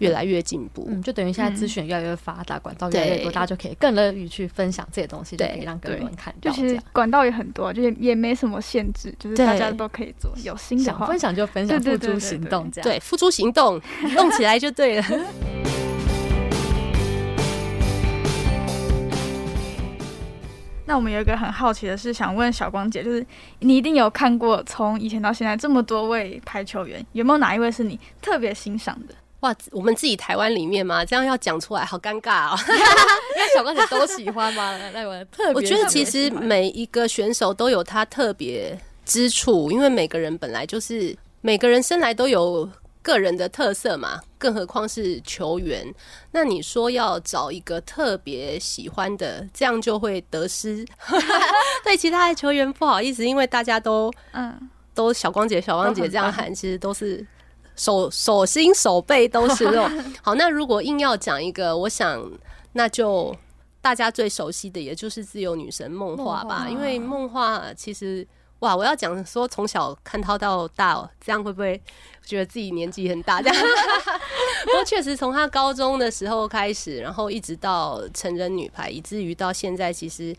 [0.00, 6.50] 越来越进步，嗯，就等于现在资讯越来越发达，管道越来越多，大家就可以更乐于去分享这些东西，就可以让更多人看到。
[6.52, 10.30] 其实管道也很多，就是也没什么限制，就是大家都可以做。
[10.44, 13.80] 有心的话，分享就分享，付诸行动，这样对，付诸行动，
[14.14, 15.04] 动起来就对了。
[20.88, 23.26] 那我们有一个很好奇的是，想问小光姐，就是
[23.58, 29.14] 你一定有看过从以前到现在这么多位排球员，有没有哪一位是你特别欣赏的？
[29.46, 32.58] 哇，我们自己台湾里面嘛，这样要讲出来好尴尬哦。
[32.68, 35.54] 因为小光姐都喜欢嘛，那我特别。
[35.54, 42.68] 我觉得其实每一个选手都有他特别之处，因为每个人本来就是每个人生来都有。
[43.02, 45.86] 个人的特色嘛，更何况是球员。
[46.32, 50.84] 那你说要找一个特别喜欢的，这样就会得失。
[51.84, 57.24] 对其他的球员不好意思，因为大家都嗯都小光姐小光姐这样喊，其实都是
[57.76, 59.88] 手手心手背都是肉。
[60.22, 62.28] 好，那如果硬要讲一个，我想
[62.72, 63.34] 那就
[63.80, 68.26] 大家最熟悉的，也就是自由女神梦话吧，因为梦话其实。
[68.60, 68.74] 哇！
[68.74, 71.78] 我要讲说从小看他到大，哦，这样会不会
[72.24, 73.42] 觉得自己年纪很大？
[73.42, 73.56] 这样，
[74.64, 80.34] 不过确实从她高中的时候开始，然后一直到成人女排，以至于到现在，其实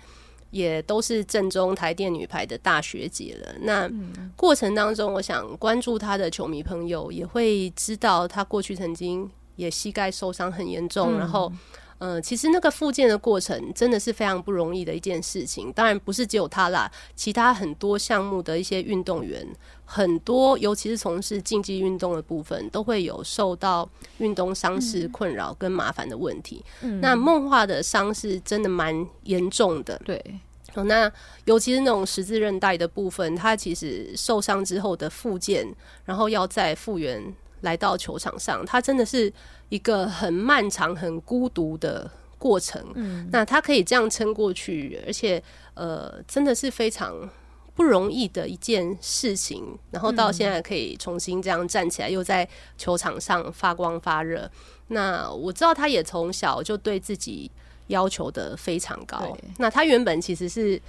[0.50, 3.56] 也都是正宗台电女排的大学姐了。
[3.62, 3.90] 那
[4.36, 11.52] 过程当中，我想关注她的球迷朋友也会知道，她过去曾经也膝盖受伤很严重，然后。
[12.00, 15.74] 嗯，其实那个复健的过程真的是非常不容易的一件事情。
[15.74, 19.46] 当然不是只有他啦，其他很多项目的一些运动员，
[19.84, 26.64] 很多尤其是从事竞技运动的部分，都会有受到运动伤势困扰跟麻烦的问题。
[27.02, 30.00] 那梦话的伤势真的蛮严重的。
[30.06, 30.40] 对，
[30.76, 31.12] 那
[31.46, 35.68] 尤其是那种十字韧带的部分，它其实受伤之后的复健，
[36.06, 37.34] 然后要再复原。
[37.62, 39.32] 来到球场上，他真的是
[39.70, 42.84] 一个很漫长、很孤独的过程。
[42.96, 45.42] 嗯，那他可以这样撑过去，而且
[45.74, 47.30] 呃，真的是非常
[47.76, 49.78] 不容易的一件事情。
[49.92, 54.50] 然后到现在可以重新这样站起来，又在球场上发光发热。
[54.88, 57.50] 那我知道他也从小就对自己
[57.88, 59.38] 要求的非常高。
[59.58, 60.82] 那他原本其实是。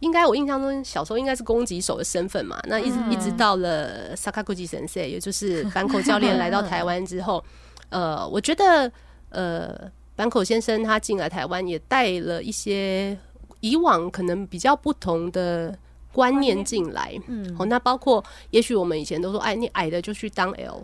[0.00, 7.42] 应该我印象中小时候应该是攻击手的身份嘛，那一直一直到了 Sakaguchi Sensei，也就是板口教练来到台湾之后，
[7.88, 8.92] 呃，我觉得
[9.30, 13.16] 呃板口先生他进来台湾也带了一些
[13.60, 15.76] 以往可能比较不同的
[16.12, 20.82] 观念进来，嗯，哦，那包括也许我们以前都说，哎，你矮的就去当 L，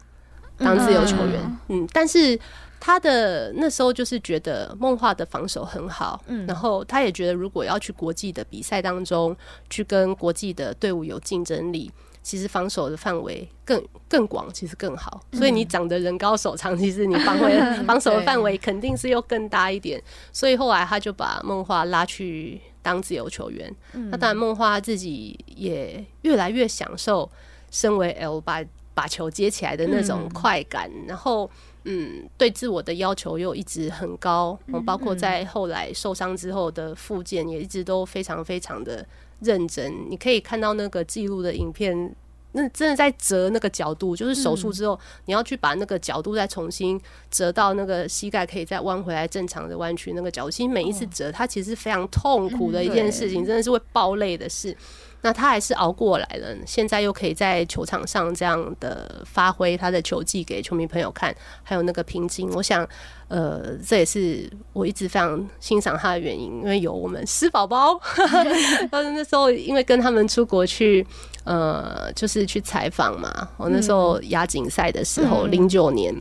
[0.56, 2.38] 当自由球员，嗯，但是。
[2.84, 9.36] 他的那时候就是觉得梦话的防守很好，嗯，然后他也觉得如果要去国际的比赛当中
[9.70, 11.88] 去跟国际的队伍有竞争力，
[12.24, 15.20] 其实防守的范围更更广，其实更好。
[15.32, 20.02] 所以你长得人高手长，其实你防卫 防守的范围肯定是又更大一点。
[20.32, 23.72] 所以后来他就把梦话拉去当自由球员。
[24.10, 27.30] 那当然，梦话自己也越来越享受
[27.70, 28.60] 身为 L 把
[28.92, 31.48] 把球接起来的那种快感，然后。
[31.84, 39.04] 嗯，对自我的要求又一直很高，包括在后来受伤之后的复健也一直都非常非常的
[39.40, 39.92] 认真。
[40.08, 42.14] 你可以看到那个记录的影片，
[42.52, 50.50] 那真的在折那个角度，就是手术之后你要去把那个角度再重新折到那个膝盖可以再弯回来正常的弯曲那个角度。
[50.50, 54.76] 其实每一次折，它其实是非常痛苦的一件事情，真的是会爆泪的事。
[55.24, 62.86] 那他还是熬过来了，现在又可以在球场上这样的发挥他的球技给球迷朋友看，还有那个平静，我想，
[63.28, 67.98] 呃，这也是我一直非常欣赏他的原因，因为有我们狮宝宝，
[68.90, 71.06] 但是那时候因为跟他们出国去，
[71.44, 76.14] 呃，就是去采访嘛，我那时候亚锦赛的时候，零九年，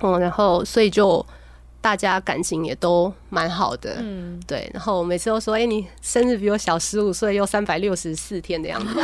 [0.00, 1.24] 哦，然后所以就。
[1.80, 4.70] 大家感情也都蛮好的，嗯，对。
[4.74, 8.94] 然后每次都说：“哎，你生日比我小十五岁，又三百六十四天的样子，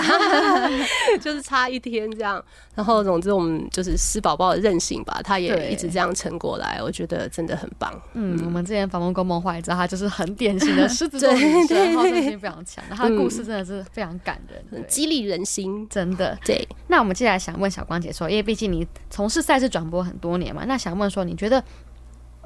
[1.21, 2.43] 就是差一天这样。”
[2.77, 7.91] 然后总之，我们就是狮宝宝的韧性吧，他也一直这样撑过来，我觉得真的很棒。
[8.13, 12.85] 嗯，我们之前访问公梦话，也知道他就是很典型的狮子座 女生，好胜心非常强。
[12.91, 14.39] 他的故事真的是非常感
[14.71, 16.39] 人，激励人心，真的。
[16.45, 16.69] 对。
[16.89, 21.65] 那我们接下来想问小光姐说，因为毕竟你从事赛事转播很多年嘛，那想问说，你觉得？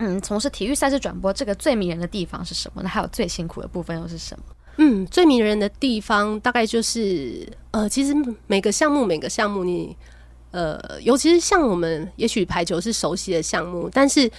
[0.00, 2.82] 嗯，从事体育赛事转播，这个最迷人的地方是什么？
[2.82, 4.44] 那还有最辛苦的部分又是什么？
[4.78, 8.14] 嗯，最迷人的地方大概就是，呃，其实
[8.46, 9.94] 每个项目每个项目，你
[10.52, 14.30] 呃，尤其是像我们，也许排球是熟悉的项目，但是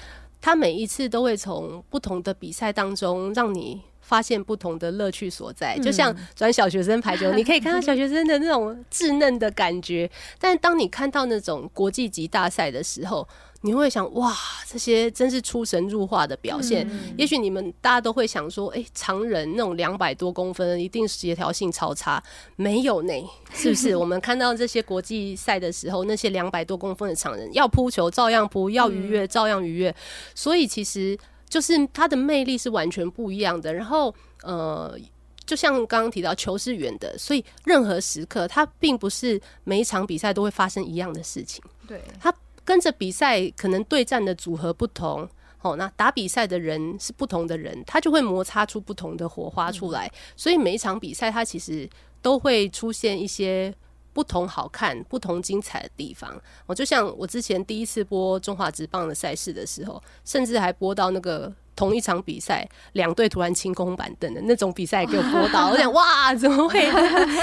[0.42, 3.82] 它每一次都会从不同的比赛当中让你。
[4.04, 10.10] 发现不同的乐趣所在，就像转小学生排球，你可以看到小学生的那种稚嫩的感觉。
[10.38, 13.26] 但是当你看到那种国际级大赛的时候，
[13.62, 14.36] 你会想：哇，
[14.68, 16.90] 这些真是出神入化的表现。
[17.18, 22.22] 也许你们大家都会想说：哎，常人那种两百多公分，一定协调性超差。
[22.56, 23.14] 没有呢，
[23.54, 23.96] 是不是？
[23.98, 29.96] 我们看到这些国际赛的时候，那些两百多公分的常人要扑球照样扑，要逾越照样逾越。
[30.36, 31.18] 所以其实。
[31.52, 33.74] 就是它的魅力是完全不一样的。
[33.74, 34.98] 然后，呃，
[35.46, 41.62] 就像刚刚提到，球是圆的，所以任何时刻，它并不是每一场比赛都会发生一样的事情。
[41.86, 42.34] 对，它
[42.64, 45.28] 跟着比赛可能对战的组合不同，
[45.62, 50.12] 哦，那打比赛的人是不同的人，他就会摩擦出不同的火花出来。
[50.36, 51.90] 所以每一场比赛，它其实
[52.22, 53.74] 都会出现一些
[54.14, 56.40] 不同好看、不同精彩的地方。
[56.66, 61.54] 我就像我之前第一次播中华职棒的赛事的时候，甚至还播到那个。
[61.82, 66.88] 同一场比赛，两队突然清空板凳的那种比赛给我播到，我想 哇，怎么会？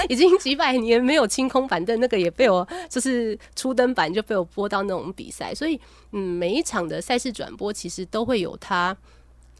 [0.07, 5.77] 已经几百年没有清空板凳，那个也被我就是初登板就被我播到那种比赛，所以
[6.13, 8.95] 嗯，每一场的赛事转播其实都会有它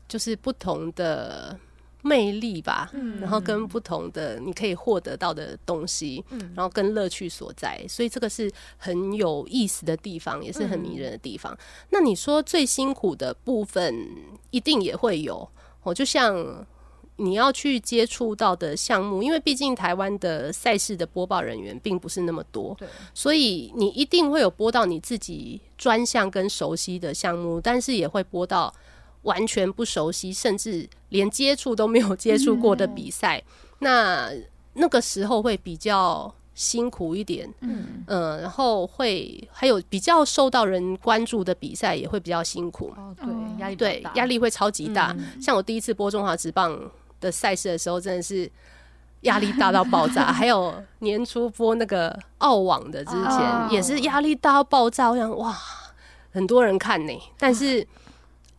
[0.08, 1.60] 就是不同的。
[2.02, 2.90] 魅力吧，
[3.20, 6.24] 然后跟不同的你可以获得到的东西，
[6.56, 11.58] 然后跟乐趣所在，所以这个是很有意思的地方，也是很迷人的地方。
[11.90, 14.08] 那你说最辛苦的部分
[14.50, 15.48] 一定也会有，
[15.84, 16.66] 哦，就像
[17.18, 22.78] 你要去接触到的项目，因为毕竟台湾的赛事的播报人员并不是那么多，
[23.14, 28.74] 所以你一定会有播到你自己专项跟熟悉的项目，但是也会播到。
[29.24, 33.44] 完全不熟悉，甚至连接触都没有接触过的比赛，
[33.80, 34.32] 那
[34.74, 37.52] 那个时候会比较辛苦一点。
[37.60, 42.94] 嗯嗯，然后会还有比较受到人关注的比赛也会比较辛苦。
[42.96, 43.28] 哦，对，
[43.60, 45.16] 压力对压力会超级大。
[45.42, 46.80] 像我第一次播中华职棒
[47.20, 48.50] 的赛事的时候，真的是
[49.22, 50.32] 压力大到爆炸。
[50.34, 55.10] 还有年初播那个澳网的之前，也是压力大到爆炸。
[55.10, 55.58] 我想哇，
[56.32, 57.86] 很多人看呢，但是。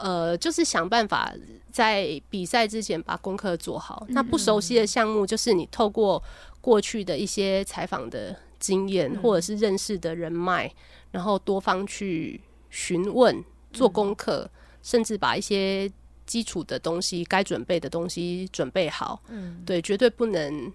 [0.02, 1.32] 呃，就是想办法
[1.70, 4.06] 在比赛之前把功课做好。
[4.08, 6.22] 那不熟悉的项目，就是你透过
[6.60, 10.70] 过去的一些采访的经验，或者是认识的人脉，
[11.10, 12.40] 然后多方去
[12.70, 14.50] 询问、做功课，
[14.82, 15.90] 甚至把一些
[16.26, 19.22] 基础的东西、该准备的东西准备好。
[19.28, 20.72] 嗯，对，绝对不能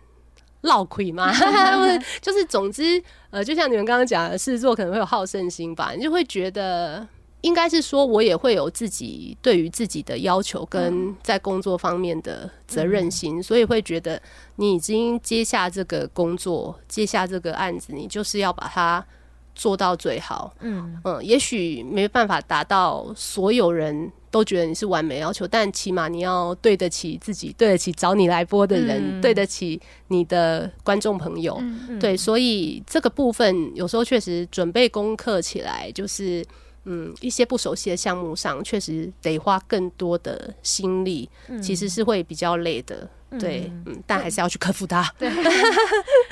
[0.62, 1.32] 落亏嘛。
[2.22, 7.08] 就是总之，呃，就像你们刚刚讲的，狮子座可能会有好胜心吧，你就会觉得。
[7.46, 14.20] 应该是说，我也会有自己对于自己的要求跟在工作方面的责任心，所以会觉得
[14.56, 19.06] 你已经接下这个工作，接下这个案子，你就是要把它
[19.54, 20.56] 做到最好。
[20.62, 31.62] 嗯嗯，也许没办法达到所有人都觉得你是完美要求，但起码你要对得起自己，对得起找你来播的人，对得起你的观众朋友。
[32.00, 36.44] 对，所以这个部分有时候确实准备功课起来就是。
[36.86, 41.30] 嗯，一些不熟悉的项目上，确实得花更多的心力，
[41.62, 43.10] 其实是会比较累的。
[43.40, 45.04] 对，嗯，但还是要去克服它。
[45.18, 45.30] 对，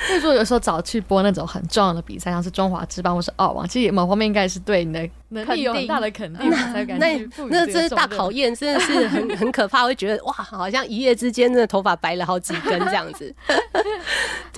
[0.07, 7.19] 所以说有时候早去播那种很重要的比赛，像是中华之邦或是澳网，其实某方面应该是对你的能力有很大的肯定，才敢那
[7.49, 13.33] 那这是大考验，真的是很很可怕，会觉得哇，好像一夜之间的头发白了好几根这样子。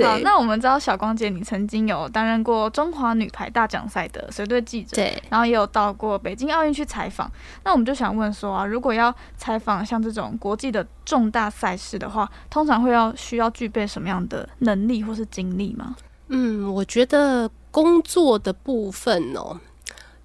[0.04, 7.32] 好，那我们知道小光姐，你曾经有担任过中华女排大奖赛的随队记者，对，然后也有到过北京奥运去采访。
[7.64, 15.96] 那我们就想问说啊，如果要采访像这种国际的重大赛事的话，通常会要需要具备什么样的能力或是经历吗？
[16.28, 19.60] 嗯，我觉得工作的部分哦，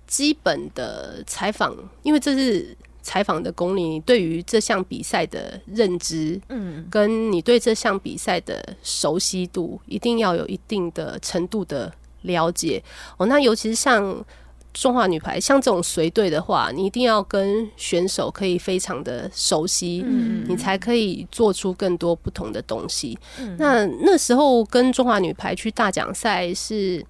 [0.07, 12.83] 基本的采访，因为这是采访的功力，你对于这项比赛的认知，嗯，跟你对这项比赛的熟悉度，一定要有一定的程度的了解
[13.19, 13.27] 哦。
[13.27, 14.25] 那尤其是像。
[14.73, 23.19] 中华女排像这种随队的话，你一定要跟选手可以非常的熟悉，嗯，你才可以做出更多不同的东西。
[23.59, 27.05] 那那时候跟中华女排去大奖赛是。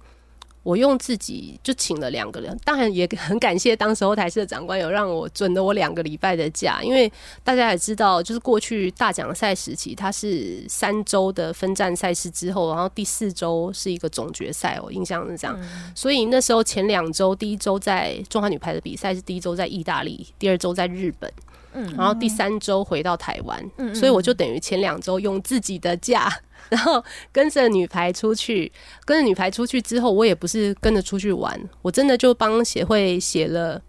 [0.63, 7.11] 我用自己就请了两个人，当然也很感谢当时候台式的长官有让我准了我两个礼拜的假，因为
[7.43, 15.59] 大家也知道，就是过去大奖赛时期，它是三周的分站赛事之后，然后第四周是一个总决赛，我印象是这样。
[15.95, 21.33] 所以那时候前两周，第一周在中华女排的比赛是第一周在意大利，第二周在日本，
[21.73, 26.31] 嗯，然后第三周回到台湾，嗯，所以我就等于前两周用自己的假。
[26.71, 27.03] 然后
[27.33, 28.71] 跟着女排出去，
[29.03, 33.79] 跟着女排出去之后，我也不是跟着出去玩，我真的就帮协会写了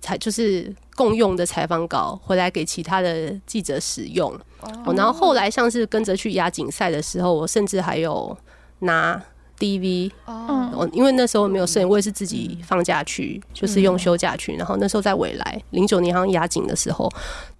[0.00, 4.36] 采，就是共用的采访稿回来给其他的记者使用。
[4.84, 8.36] 哦，然后后来像是跟着去亚锦赛的时候，我甚至还有
[8.80, 9.22] 拿
[9.60, 10.10] DV。
[10.24, 14.56] 哦，因为那时候没有摄影，我也是自己放假去，就是用休假去。
[14.56, 17.08] 然后那时候在未来零九年好像亚锦的时候。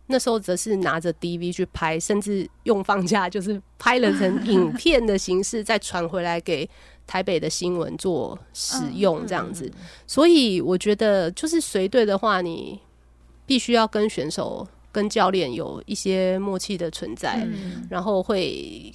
[0.06, 6.68] 那时候则是拿着 DV 去拍，甚至用放假 就是拍了成影片的形式，再传回来给
[7.06, 9.70] 台北的新闻做使用这样子。
[10.06, 12.78] 所以我觉得，就是随队的话，你
[13.46, 17.46] 必须要跟选手跟教练有一些默契的存在，
[17.88, 18.92] 然后会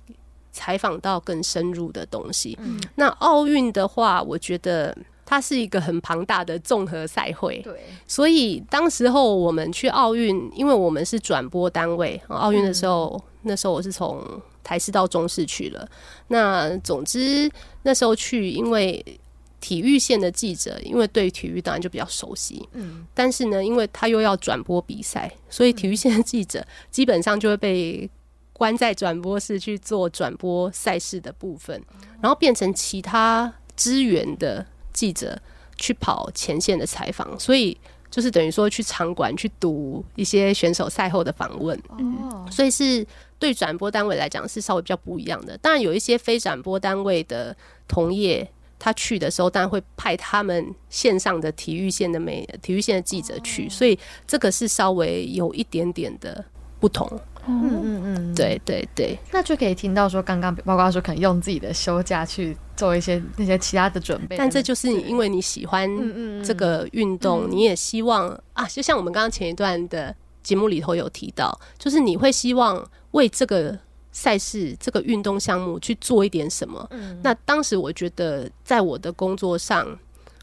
[0.51, 2.57] 采访到更深入的东西。
[2.95, 4.95] 那奥运的话，我觉得
[5.29, 14.19] 它是一个很庞大的综合赛会，对，所以当时候我们去奥运，因为我们是转播单位，奥运的时候，那时候我是从
[14.63, 15.87] 台视到中视去了。
[16.29, 17.47] 那总之
[17.83, 19.05] 那时候去，因为。
[19.61, 28.09] 体育线的记者，因为对体育当然就比较熟悉，嗯，但是呢，因为他又要转播比赛，所以体育线的记者基本上就会被
[28.53, 31.83] 关在转播室去做转播赛事的部分，
[32.21, 34.65] 然后变成其他支援的
[34.99, 35.39] 记者
[35.77, 37.77] 去跑前线的采访，所以
[38.11, 43.05] 就是等于说去场馆去读一些选手赛后的访问，哦，所以是
[43.37, 45.57] 对转播单位来讲是稍微比较不一样的。
[45.59, 47.55] 当然有一些非转播单位的
[47.87, 48.45] 同业。
[48.81, 56.45] 他去的时候，当然会派他们线上的体育线的美体育线的记者去，所以这个是稍微有一点点的
[56.79, 57.05] 不同。
[57.49, 65.89] 嗯嗯嗯，对对对，那就可以听到说，刚刚包括说可能用自己的休假去做一些那些其他的准备，但这就是你因为你喜欢
[66.43, 73.77] 这个运动，你也希望啊，就像我们刚刚前一段的节目里头有提到，就是你会希望为这个。
[74.11, 76.85] 赛事这个运动项目去做一点什么？
[76.89, 79.87] 嗯，那当时我觉得，在我的工作上，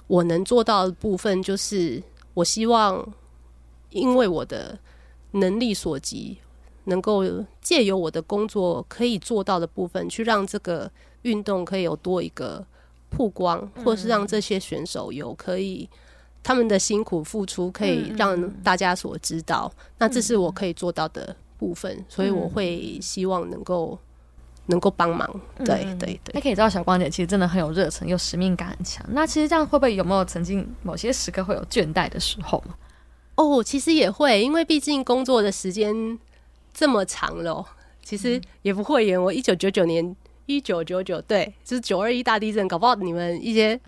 [0.06, 2.00] 我能做到的部分，就是
[2.32, 3.04] 我希望，
[3.90, 4.78] 因为我的
[5.32, 6.38] 能力所及，
[6.86, 7.22] 能够
[7.60, 10.90] 借由我的工作可以做到的部分，去让这个
[11.22, 12.66] 运动可以有多一个
[13.10, 15.88] 曝光，或是让这些选手有可以
[16.42, 19.72] 他们的辛苦付出可以让大家所知道。
[19.98, 21.36] 那这是我可以做到的。
[21.58, 23.98] 部分，所以我会希望能够
[24.66, 25.26] 能够帮忙，
[25.64, 26.34] 对对对。
[26.34, 29.02] 那可以知道小光姐其实真的很有热忱，又使命感很强。
[29.08, 32.62] 那其实这样会不会有没有曾经某些时刻会有倦怠的时候
[33.36, 36.18] 哦，其实也会，因为毕竟工作的时间
[36.76, 37.64] 这么长了，
[38.02, 39.20] 其实也不会演。
[39.20, 40.14] 我一九九九年，
[40.44, 43.80] 一九九九对，就是九二一大地震，搞不好你们一些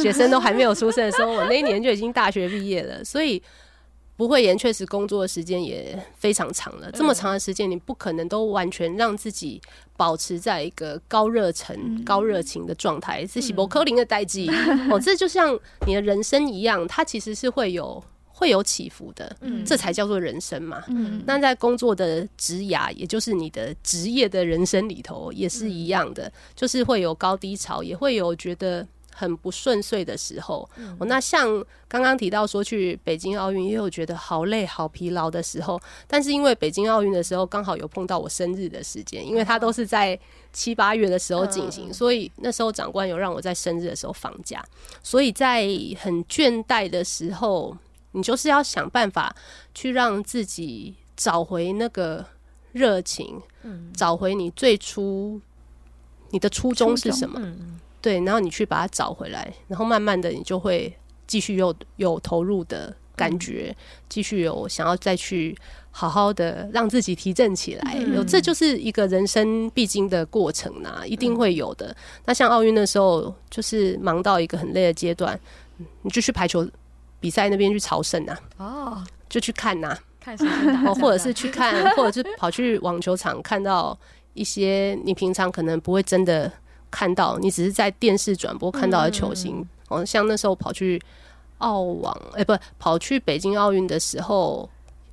[0.00, 3.42] 学生都还没有出生的时候，我那一年就已经大学毕业了，所以。
[4.16, 6.92] 不会延，确实工作的时间也非常长了。
[6.92, 9.58] 这么长的时间，你不可能都完全让自己
[9.96, 13.26] 保持在一个高热忱、高热情的状态。
[13.26, 14.46] 是喜伯科林的代际
[14.90, 18.04] 哦，这就像你的人生一样，它其实是会有
[18.40, 19.36] 会有起伏的。
[19.42, 20.82] 嗯，这才叫做人生嘛。
[20.88, 28.86] 嗯，那在工作的职涯，也就是你的职业的人生里头，也是一样的，就是会有高低潮，也会有觉得。
[29.12, 30.66] 很不顺遂的时候，
[30.98, 31.46] 哦，那像
[31.86, 35.78] 刚刚提到说去北京奥运，也有觉得好累、好疲劳的时候。
[36.06, 40.18] 但是因为北京奥运的时候刚好有碰到我生日的时间，因为它都是在
[40.54, 44.64] 七八月的时候进行，所以那时候长官有让我在生日的时候放假。
[45.02, 45.66] 所以在
[45.98, 47.76] 很倦怠的时候，
[48.12, 49.34] 你就是要想办法
[49.74, 52.24] 去让自己找回那个
[52.72, 53.40] 热情，
[53.94, 55.40] 找回你最初
[56.30, 57.40] 你的初衷是什么。
[58.00, 60.96] 对，然后你去把它找回来，然后慢慢的你就会
[61.26, 63.76] 继续有有投入的感觉，
[64.08, 65.54] 继续有想要再去
[65.90, 71.94] 好好的让自己提振起来，有这就是一个人生必经的过程呐，一定会有的。
[72.24, 75.38] 那像奥运的时候，就是忙到一个很累的阶段，
[76.00, 76.66] 你就去排球
[77.20, 80.36] 比赛那边去朝圣呐，哦，就去看呐，看
[80.96, 83.96] 或者是去看， 或者是跑去网球场看到
[84.34, 86.50] 一些你平常可能不会真的。
[86.92, 91.00] 看到你只是在电视转播看到的球星，哦，像那时候跑去
[91.58, 94.68] 澳网，哎，不，跑去北京奥运的时候，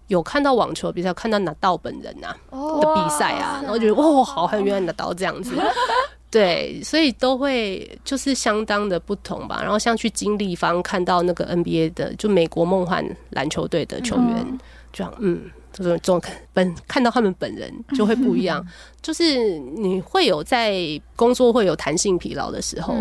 [0.08, 5.56] 有看到网球比赛，看到拿到本人呐的比赛啊，然后觉得哇，好，原来拿到这样子，
[6.38, 9.60] 对，所以都会就是相当的不同吧。
[9.62, 14.60] 然后像去经历方看到那个 NBA 的，就美国梦幻篮球队的球员，
[14.94, 15.50] 这样，嗯。
[15.74, 16.20] 这种这种
[16.54, 18.66] 本看到他们本人就会不一样，
[19.00, 20.76] 就是你会有在
[21.16, 22.96] 工作会有弹性疲劳的时候，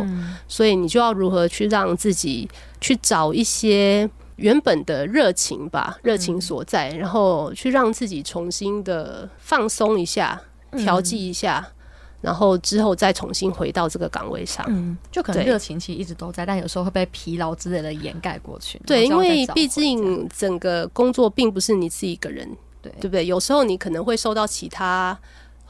[0.46, 2.46] 所以你就要如何去让自己
[2.78, 10.38] 去找一些原本的热情吧，热情所在，然后去让自己重新的放松一下，
[10.76, 11.66] 调剂一下，
[12.20, 14.64] 然后之后再重新回到这个岗位上。
[14.68, 18.80] 嗯，就可能热情其实一直都在，但有时候会被疲劳之类的掩盖过去。
[18.86, 22.48] 对，因为毕竟整个工作并不是你自己一个人。
[22.82, 23.26] 对对不对？
[23.26, 25.18] 有时候你可能会受到其他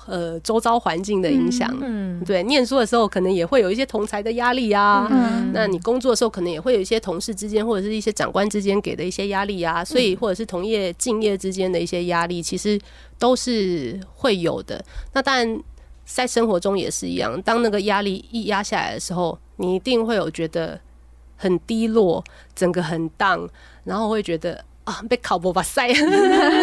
[0.06, 2.42] 呃周遭环境的影响，嗯，对。
[2.42, 12.78] 念书的时候可能也会有一些同才的压力啊，嗯，那你工作的时候可能也会有一些同事之间或者是一些长官之间给的一些压力啊，所以或者是同业敬业之间的一些压力，其实
[13.18, 14.84] 都是会有的。
[15.14, 15.58] 那当然
[16.06, 20.80] 在生活中也是一样，当那个压力一压下来的时候，你一定会有觉得
[21.36, 23.46] 很低落，整个很荡，
[23.84, 24.64] 然后会觉得。
[24.86, 25.88] 啊被考博把塞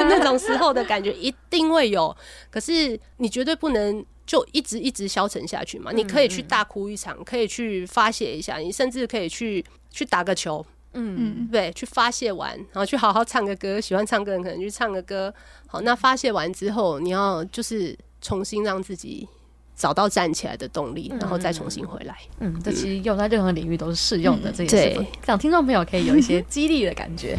[0.07, 2.15] 那种时候的感觉一定会有，
[2.49, 5.91] 可是你绝对不能就一直一直消沉下去嘛。
[5.91, 15.33] 你可以去大哭一场，可以去发泄一下，你甚至可以去去打个球，嗯，对，去发泄完，然后去好好唱个歌，喜欢唱歌的人可能去唱个歌。
[15.67, 17.93] 好，那发泄完之后，你要就是
[18.23, 19.27] 重新让自己。
[19.75, 22.15] 找到站起来的动力，然后再重新回来。
[22.39, 24.51] 嗯，这其实用在任何领域都是适用的。
[24.51, 27.35] 这也是让听众朋友可以有一些激励的感觉。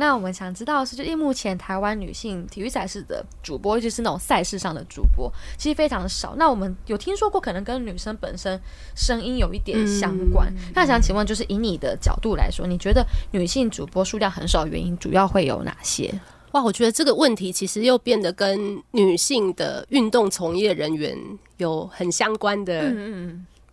[0.00, 6.34] 那我们想知道的是，就目前台湾女性体育赛事的主播，尤其是那种赛事上的主播，其实非常的少。
[6.36, 8.58] 那我们有听说过，可能跟女生本身
[8.96, 10.50] 声音有一点相关。
[10.74, 16.10] 那想请问，就是以你的角度来说，你觉得女性主播数量很少，原因主要会有哪些？
[16.52, 21.14] 哇，我觉得这个问题其实又变得跟女性的运动从业人员
[21.58, 22.92] 有很相关的，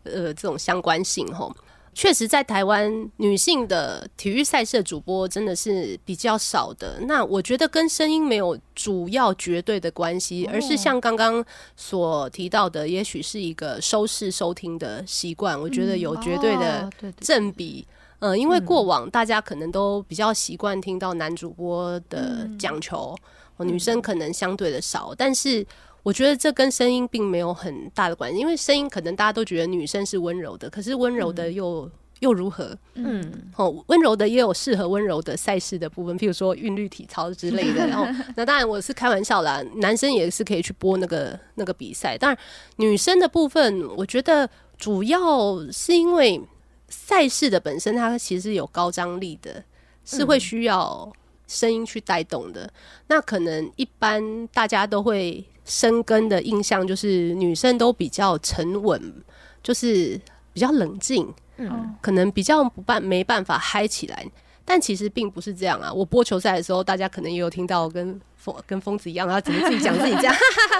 [0.03, 1.55] 呃，这种相关性吼。
[1.97, 6.99] 确实，在台湾女性的体育赛事主播真的是比较少的。
[7.07, 11.43] 那我觉得跟声音没有主要绝对的关系，而是像刚刚
[11.75, 15.59] 所提到的，也许是一个收视收听的习惯。
[15.59, 16.87] 我觉得有绝对的
[17.19, 17.87] 正比。
[18.19, 23.17] 嗯，因为过往大家可能都比较习惯听到男主播的讲球，
[23.57, 25.15] 女生可能相对的少。
[25.17, 25.65] 但是
[26.07, 31.91] 我觉得这跟声音并没有很大的关系，因为声音可能大家都觉得女生是温柔的，可是温柔的又
[32.21, 32.73] 又如何？
[32.93, 37.85] 嗯，哦，温柔的也有适合温柔的赛事的部分，譬如说韵律体操之类的。
[37.91, 42.17] 然后，那当然我是开玩笑啦，男生也是可以去播那个那个比赛。
[42.17, 42.39] 当然，
[42.77, 46.41] 女生的部分，我觉得主要是因为。
[46.89, 49.61] 赛事的本身，它其实有高张力的，
[50.05, 51.11] 是会需要
[51.45, 52.71] 声音去带动的。
[53.07, 58.99] 那可能一般大家都会生根的印象，就是女生都比较沉稳，
[59.61, 60.19] 就是
[60.53, 64.25] 比较冷静，嗯，可能比较不办没办法嗨起来。
[64.65, 65.93] 但其实并不是这样啊！
[65.93, 70.35] 我播球赛的时候，大家可能也有听到跟疯跟疯子一样，啊怎么自己讲自己这样。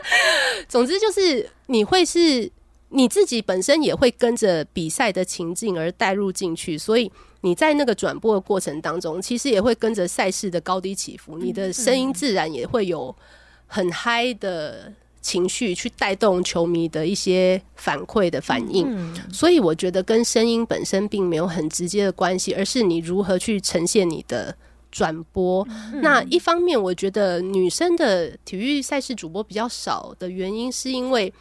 [0.67, 2.51] 总之就是你会是。
[2.89, 7.11] 你自己本身也会跟着比赛的情境而带入进去，所以
[7.41, 13.13] 你在那个转播的过程当中，其实也会跟着赛事的高低起伏，你的声音自然也会有
[13.67, 14.91] 很嗨的
[15.21, 19.13] 情绪去带动球迷的一些反馈的反应。
[19.31, 24.55] 所以我觉得跟声音本身并没有很直接的关系，而是你如何去呈现你的
[24.91, 25.67] 转播。
[26.01, 31.33] 那一方面，我觉得女生的体育赛事主播比较少的原因，是因为。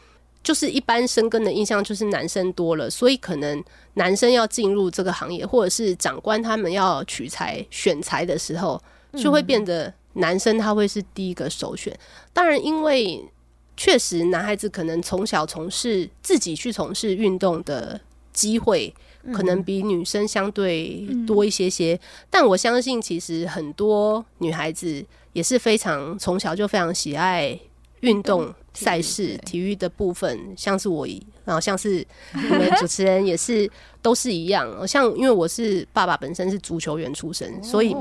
[0.42, 3.64] 就是一般生根的印象就是男生多了，所以可能
[3.94, 8.80] 男生要进入这个行业，或者是长官他们要取材选材的时候，
[9.18, 11.96] 就会变得男生他会是第一个首选。
[12.32, 13.24] 当然，因为
[13.76, 18.00] 确实男孩子可能从小从事自己去从事运动的
[18.32, 18.92] 机会，
[19.32, 21.98] 可能比女生相对多一些些。
[22.28, 27.58] 但我相信，其实很多女孩子也是非常从小就非常喜爱
[28.00, 28.54] 运动。
[28.76, 31.08] 赛事体育的部分，像是我，
[31.46, 33.66] 然后像是你们主持人也是
[34.02, 34.86] 都是一样。
[34.86, 37.96] 像因为我是爸爸本身是足球员出身，所以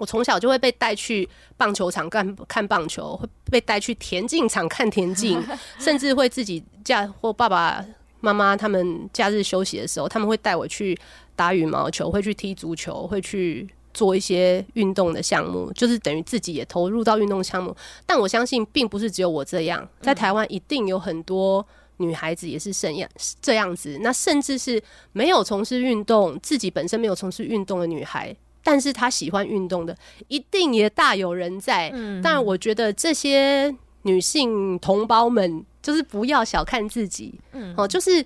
[0.00, 5.40] 我从小就会被带去棒球场看看棒球，会被带去田径场看田径，
[5.78, 7.84] 甚至会自己假或爸爸
[8.20, 10.98] 妈妈他们假日休息的时候，他们会带我去
[11.36, 13.68] 打羽毛球，会去踢足球，会去。
[13.92, 17.76] 做一些运动的项目，就是等于自己也投入到运动项目。
[18.06, 23.10] 但我相信，并不是只有我这样，在台湾一定有很多女孩子也是这样
[23.42, 23.98] 这样子。
[24.00, 24.80] 那甚至是
[25.10, 29.96] 没有从事运动，自己本身没有从事运动的女孩，但是他喜欢运动的，
[30.28, 31.90] 一定也大有人在。
[31.94, 38.24] 嗯，但，我觉得这些女性同胞们，就是不要小看自己，嗯哦，就是。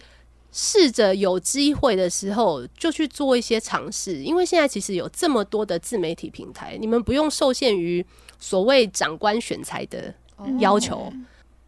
[0.56, 8.06] 试着有机会的时候就去做一些尝试，因为现在其实有这么多的自媒体平台，你们不用受限于
[8.38, 10.14] 所谓长官选材的
[10.60, 11.12] 要求，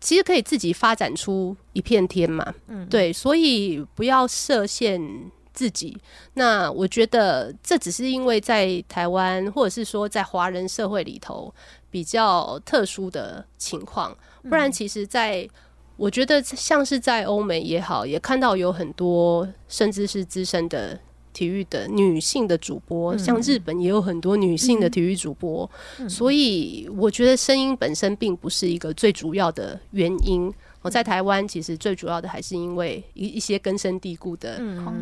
[0.00, 2.54] 其实可以自己发展出一片天嘛。
[2.68, 5.02] 嗯，对，所以不要设限
[5.56, 5.96] 自己。
[6.34, 11.52] 那我觉得这只是因为在台湾，或者是说在华人社会里头
[11.90, 15.48] 比较特殊的情况，不然其实，在
[15.96, 21.00] 我觉得像是在欧美也好，也看到有很多甚至是资深的
[21.32, 25.68] 体育的女性的主播，像日本也有很多女性的体育主播，
[26.06, 30.52] 所以我觉得声音本身并不是一个最主要的原因。
[30.86, 34.60] 我在台湾其实最主要的还是因为一一些根深蒂固的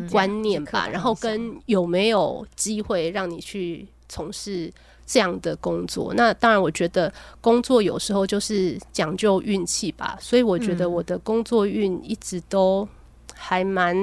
[0.09, 4.73] 观念吧，然后跟有没有机会让你去从事。
[5.07, 10.17] 这样的工作，那当然，我觉得工作有时候就是讲究运气吧。
[10.19, 12.89] 所以我觉得我的工作运一直都
[13.35, 13.95] 还蛮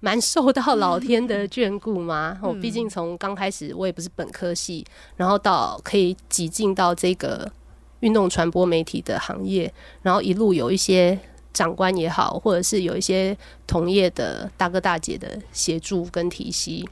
[0.00, 2.38] 蛮受到老 天的眷顾嘛。
[2.42, 4.82] 我毕竟从刚开始我也不是本科系，
[5.14, 7.46] 然后到可以挤进到这个
[8.00, 9.72] 运动传播媒体的行业，
[10.02, 11.18] 然后一路有一些
[11.52, 13.36] 长官也好，或者是有一些
[13.66, 16.84] 同业的大哥大姐的协助跟提携，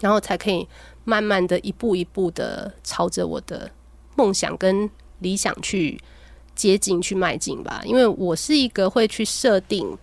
[0.00, 0.66] 然后才可以
[1.04, 3.70] 慢慢的一步一步的朝着我的
[4.16, 4.88] 梦想跟
[5.20, 5.98] 理想去。
[6.54, 9.96] 接近去迈进吧，因为我是一个会去设定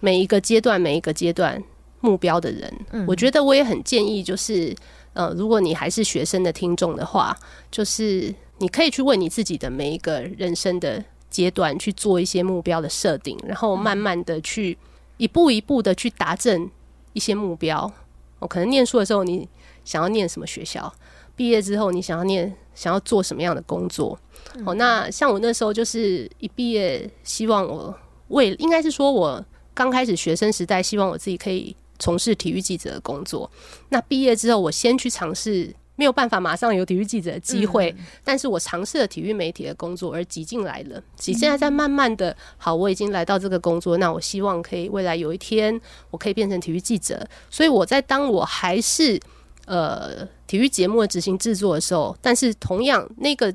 [0.00, 1.62] 每一个阶段、每一个阶段
[2.00, 2.74] 目标的人。
[2.92, 4.74] 嗯，我觉得我也很建议，就是
[5.12, 7.36] 呃，如果你还是学生的听众的话，
[7.70, 14.78] 就是你可以去为你自己的每一个人生的阶段去做一些目标的设定，然后慢慢的去
[15.16, 16.70] 一步一步的去达成
[17.12, 17.90] 一些目标。
[18.38, 19.48] 我可能念书的时候，你
[19.84, 20.92] 想要念什么学校？
[21.36, 24.18] 毕业之后，你想要念、想要做什么样的工作？
[24.64, 27.94] 哦，那像我那时候就是一毕业，希望我
[28.28, 29.42] 为应该是说我
[29.72, 33.50] 刚开始学生时代，希望我自己可以从事体育记者的工作。
[33.88, 37.94] 那毕业之后，我先去尝试，没有办法马上有体育记者的机会，
[38.24, 41.02] 但是我尝试了体育媒体的工作，而挤进来了。
[41.16, 45.78] 挤现在在慢慢的，好，我已经来到这个工作，那我希望可以未来有一天，
[46.10, 47.28] 我可以变成体育记者。
[47.50, 49.20] 所以我在当我还是。
[49.66, 53.54] 呃，体育节目的执行制作的时候，但是同样那个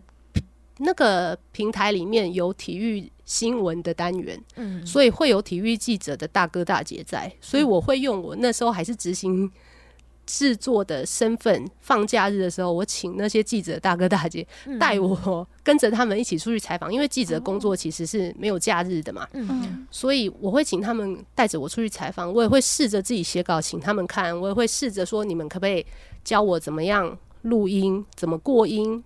[0.77, 9.51] 那个平台里面有体育新闻的单元，嗯，所以会有体育记者的大哥大姐在，所以我会用我那时候还是执行
[10.25, 14.45] 制作的身份，放假日的时候，我请那些记者大哥大姐
[14.79, 25.85] 带我跟着他们一起出去采访，因为记者工作其实是没有假日的嘛，嗯，所以我会请他们带着我出去采访，我也会试着自己写稿请他们看，我也会试着说你们可不可以。
[26.23, 29.03] 教我怎么样录音，怎么过音，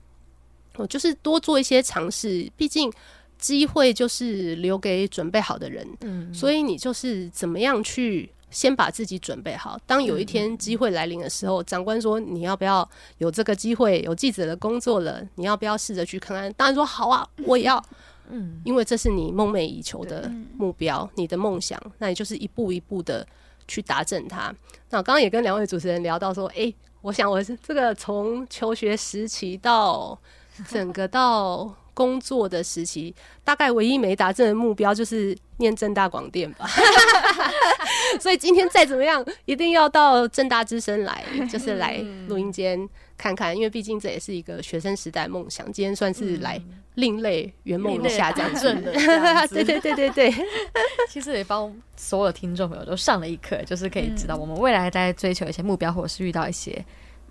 [0.78, 2.50] 我就是多做一些尝试。
[2.56, 2.90] 毕竟
[3.38, 9.80] 机会就是留给准备好的人，嗯，所以你就是怎么样去先把自己准备好。
[9.86, 12.88] 当有一天机会来临的时候，长官说你要不要
[13.18, 16.52] 有这个机会，有记者的工作了，你要不要试着去看看？
[16.54, 17.84] 当然说好啊，我也要，
[18.30, 23.26] 嗯，因为这是你梦寐以求的目标，你的梦想，那你就是一步一步的
[23.68, 24.54] 去达成它。
[24.90, 26.74] 那我刚刚也跟两位主持人聊到说，哎。
[27.02, 30.20] 我想，我是这个从求学时期到
[30.68, 36.66] 整个到工作的时期，大概唯一没达成的目标就是念正大广电吧。
[38.22, 41.98] 所以今天再怎么样，一定要到正大之声来， 就是来
[42.30, 42.88] 录音间
[43.18, 45.70] 看看，因为毕竟这也是一个学生时代梦想。
[45.74, 46.58] 今天算是来
[46.96, 48.74] 另类圆梦一下，这样子。
[49.50, 50.34] 对对对对对。
[51.12, 56.82] 其实也帮所有听众朋友都上了一课，就是可以知道我们未来在追求一些目标，或者是遇到一些。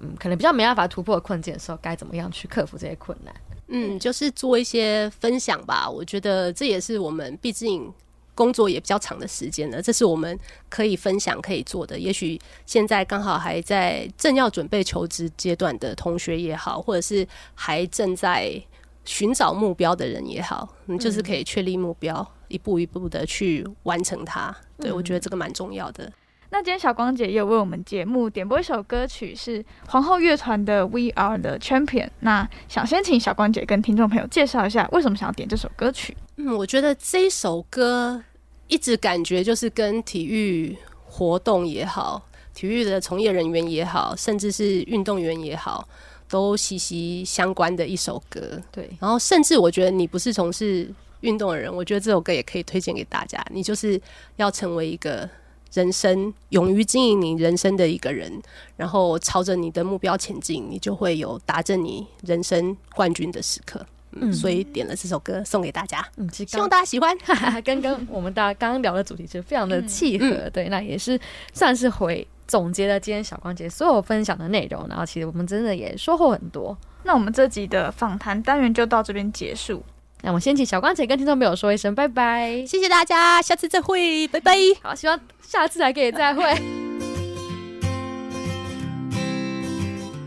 [0.00, 3.34] 嗯，可能比较没办法突破的困境的时候，该怎么样去克服这些困难？
[3.68, 5.88] 嗯，就是做一些分享吧。
[5.88, 7.92] 我觉得这也是我们毕竟
[8.34, 10.38] 工作也比较长的时间了，这是我们
[10.68, 11.98] 可以分享可以做的。
[11.98, 18.62] 也许现在刚好还在正要准备求职阶段的同学也好，或者是还正在
[19.04, 24.56] 寻找目标的人也好，嗯，就是可以确立目标，一步一步的去完成它。
[24.78, 26.10] 对我觉得这个蛮重要的。
[26.50, 32.06] 那今天小光姐也有为我们节目点播一首歌曲，是皇后乐团的《We Are the Champion》。
[32.20, 36.16] 那想先请小光姐跟听众朋友介绍一下，为什么想要点这首歌曲？
[36.36, 38.22] 嗯，我觉得这首歌
[38.66, 40.74] 一直感觉就是跟体育
[41.04, 45.86] 活动也好，体育的从业人员也好，甚至是运动员也好，
[46.30, 48.58] 都息息相关的一首歌。
[48.72, 50.90] 对，然后甚至我觉得你不是从事
[51.20, 53.44] 运动的人，我觉得这首歌也可以推荐给大家。
[53.50, 54.00] 你就是
[54.36, 55.28] 要成为一个。
[55.72, 58.40] 人生勇于经营你人生的一个人，
[58.76, 63.84] 然后朝着你的目标前进，你就会有达成你人生冠军的时刻。
[64.12, 67.14] 嗯，所以点了这首歌送给大家，嗯，希望大家喜欢。
[67.62, 71.20] 刚刚我们大家刚刚聊的主题是非常的契合，对，那也是
[71.52, 74.88] 算是回总结了今天小光姐所有分享的内容。
[74.88, 76.76] 然后其实我们真的也收获很多。
[77.04, 79.82] 那我们这集的访谈单元就到这边结束。
[80.22, 84.56] 那我先请小光姐跟听众朋友说一声拜拜，谢谢大家，下次再会，拜拜。
[84.82, 86.42] 好，希望下次还可以再会。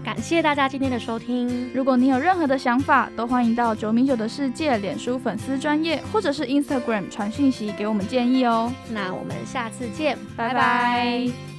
[0.04, 1.70] 感谢大家今天的收听。
[1.74, 8.72] 如果你有任何的想法，都欢迎到九米九的世界脸书粉丝专业，或者是 Instagram 传讯息给我们建议哦。
[8.90, 11.51] 那我们下次见，拜拜。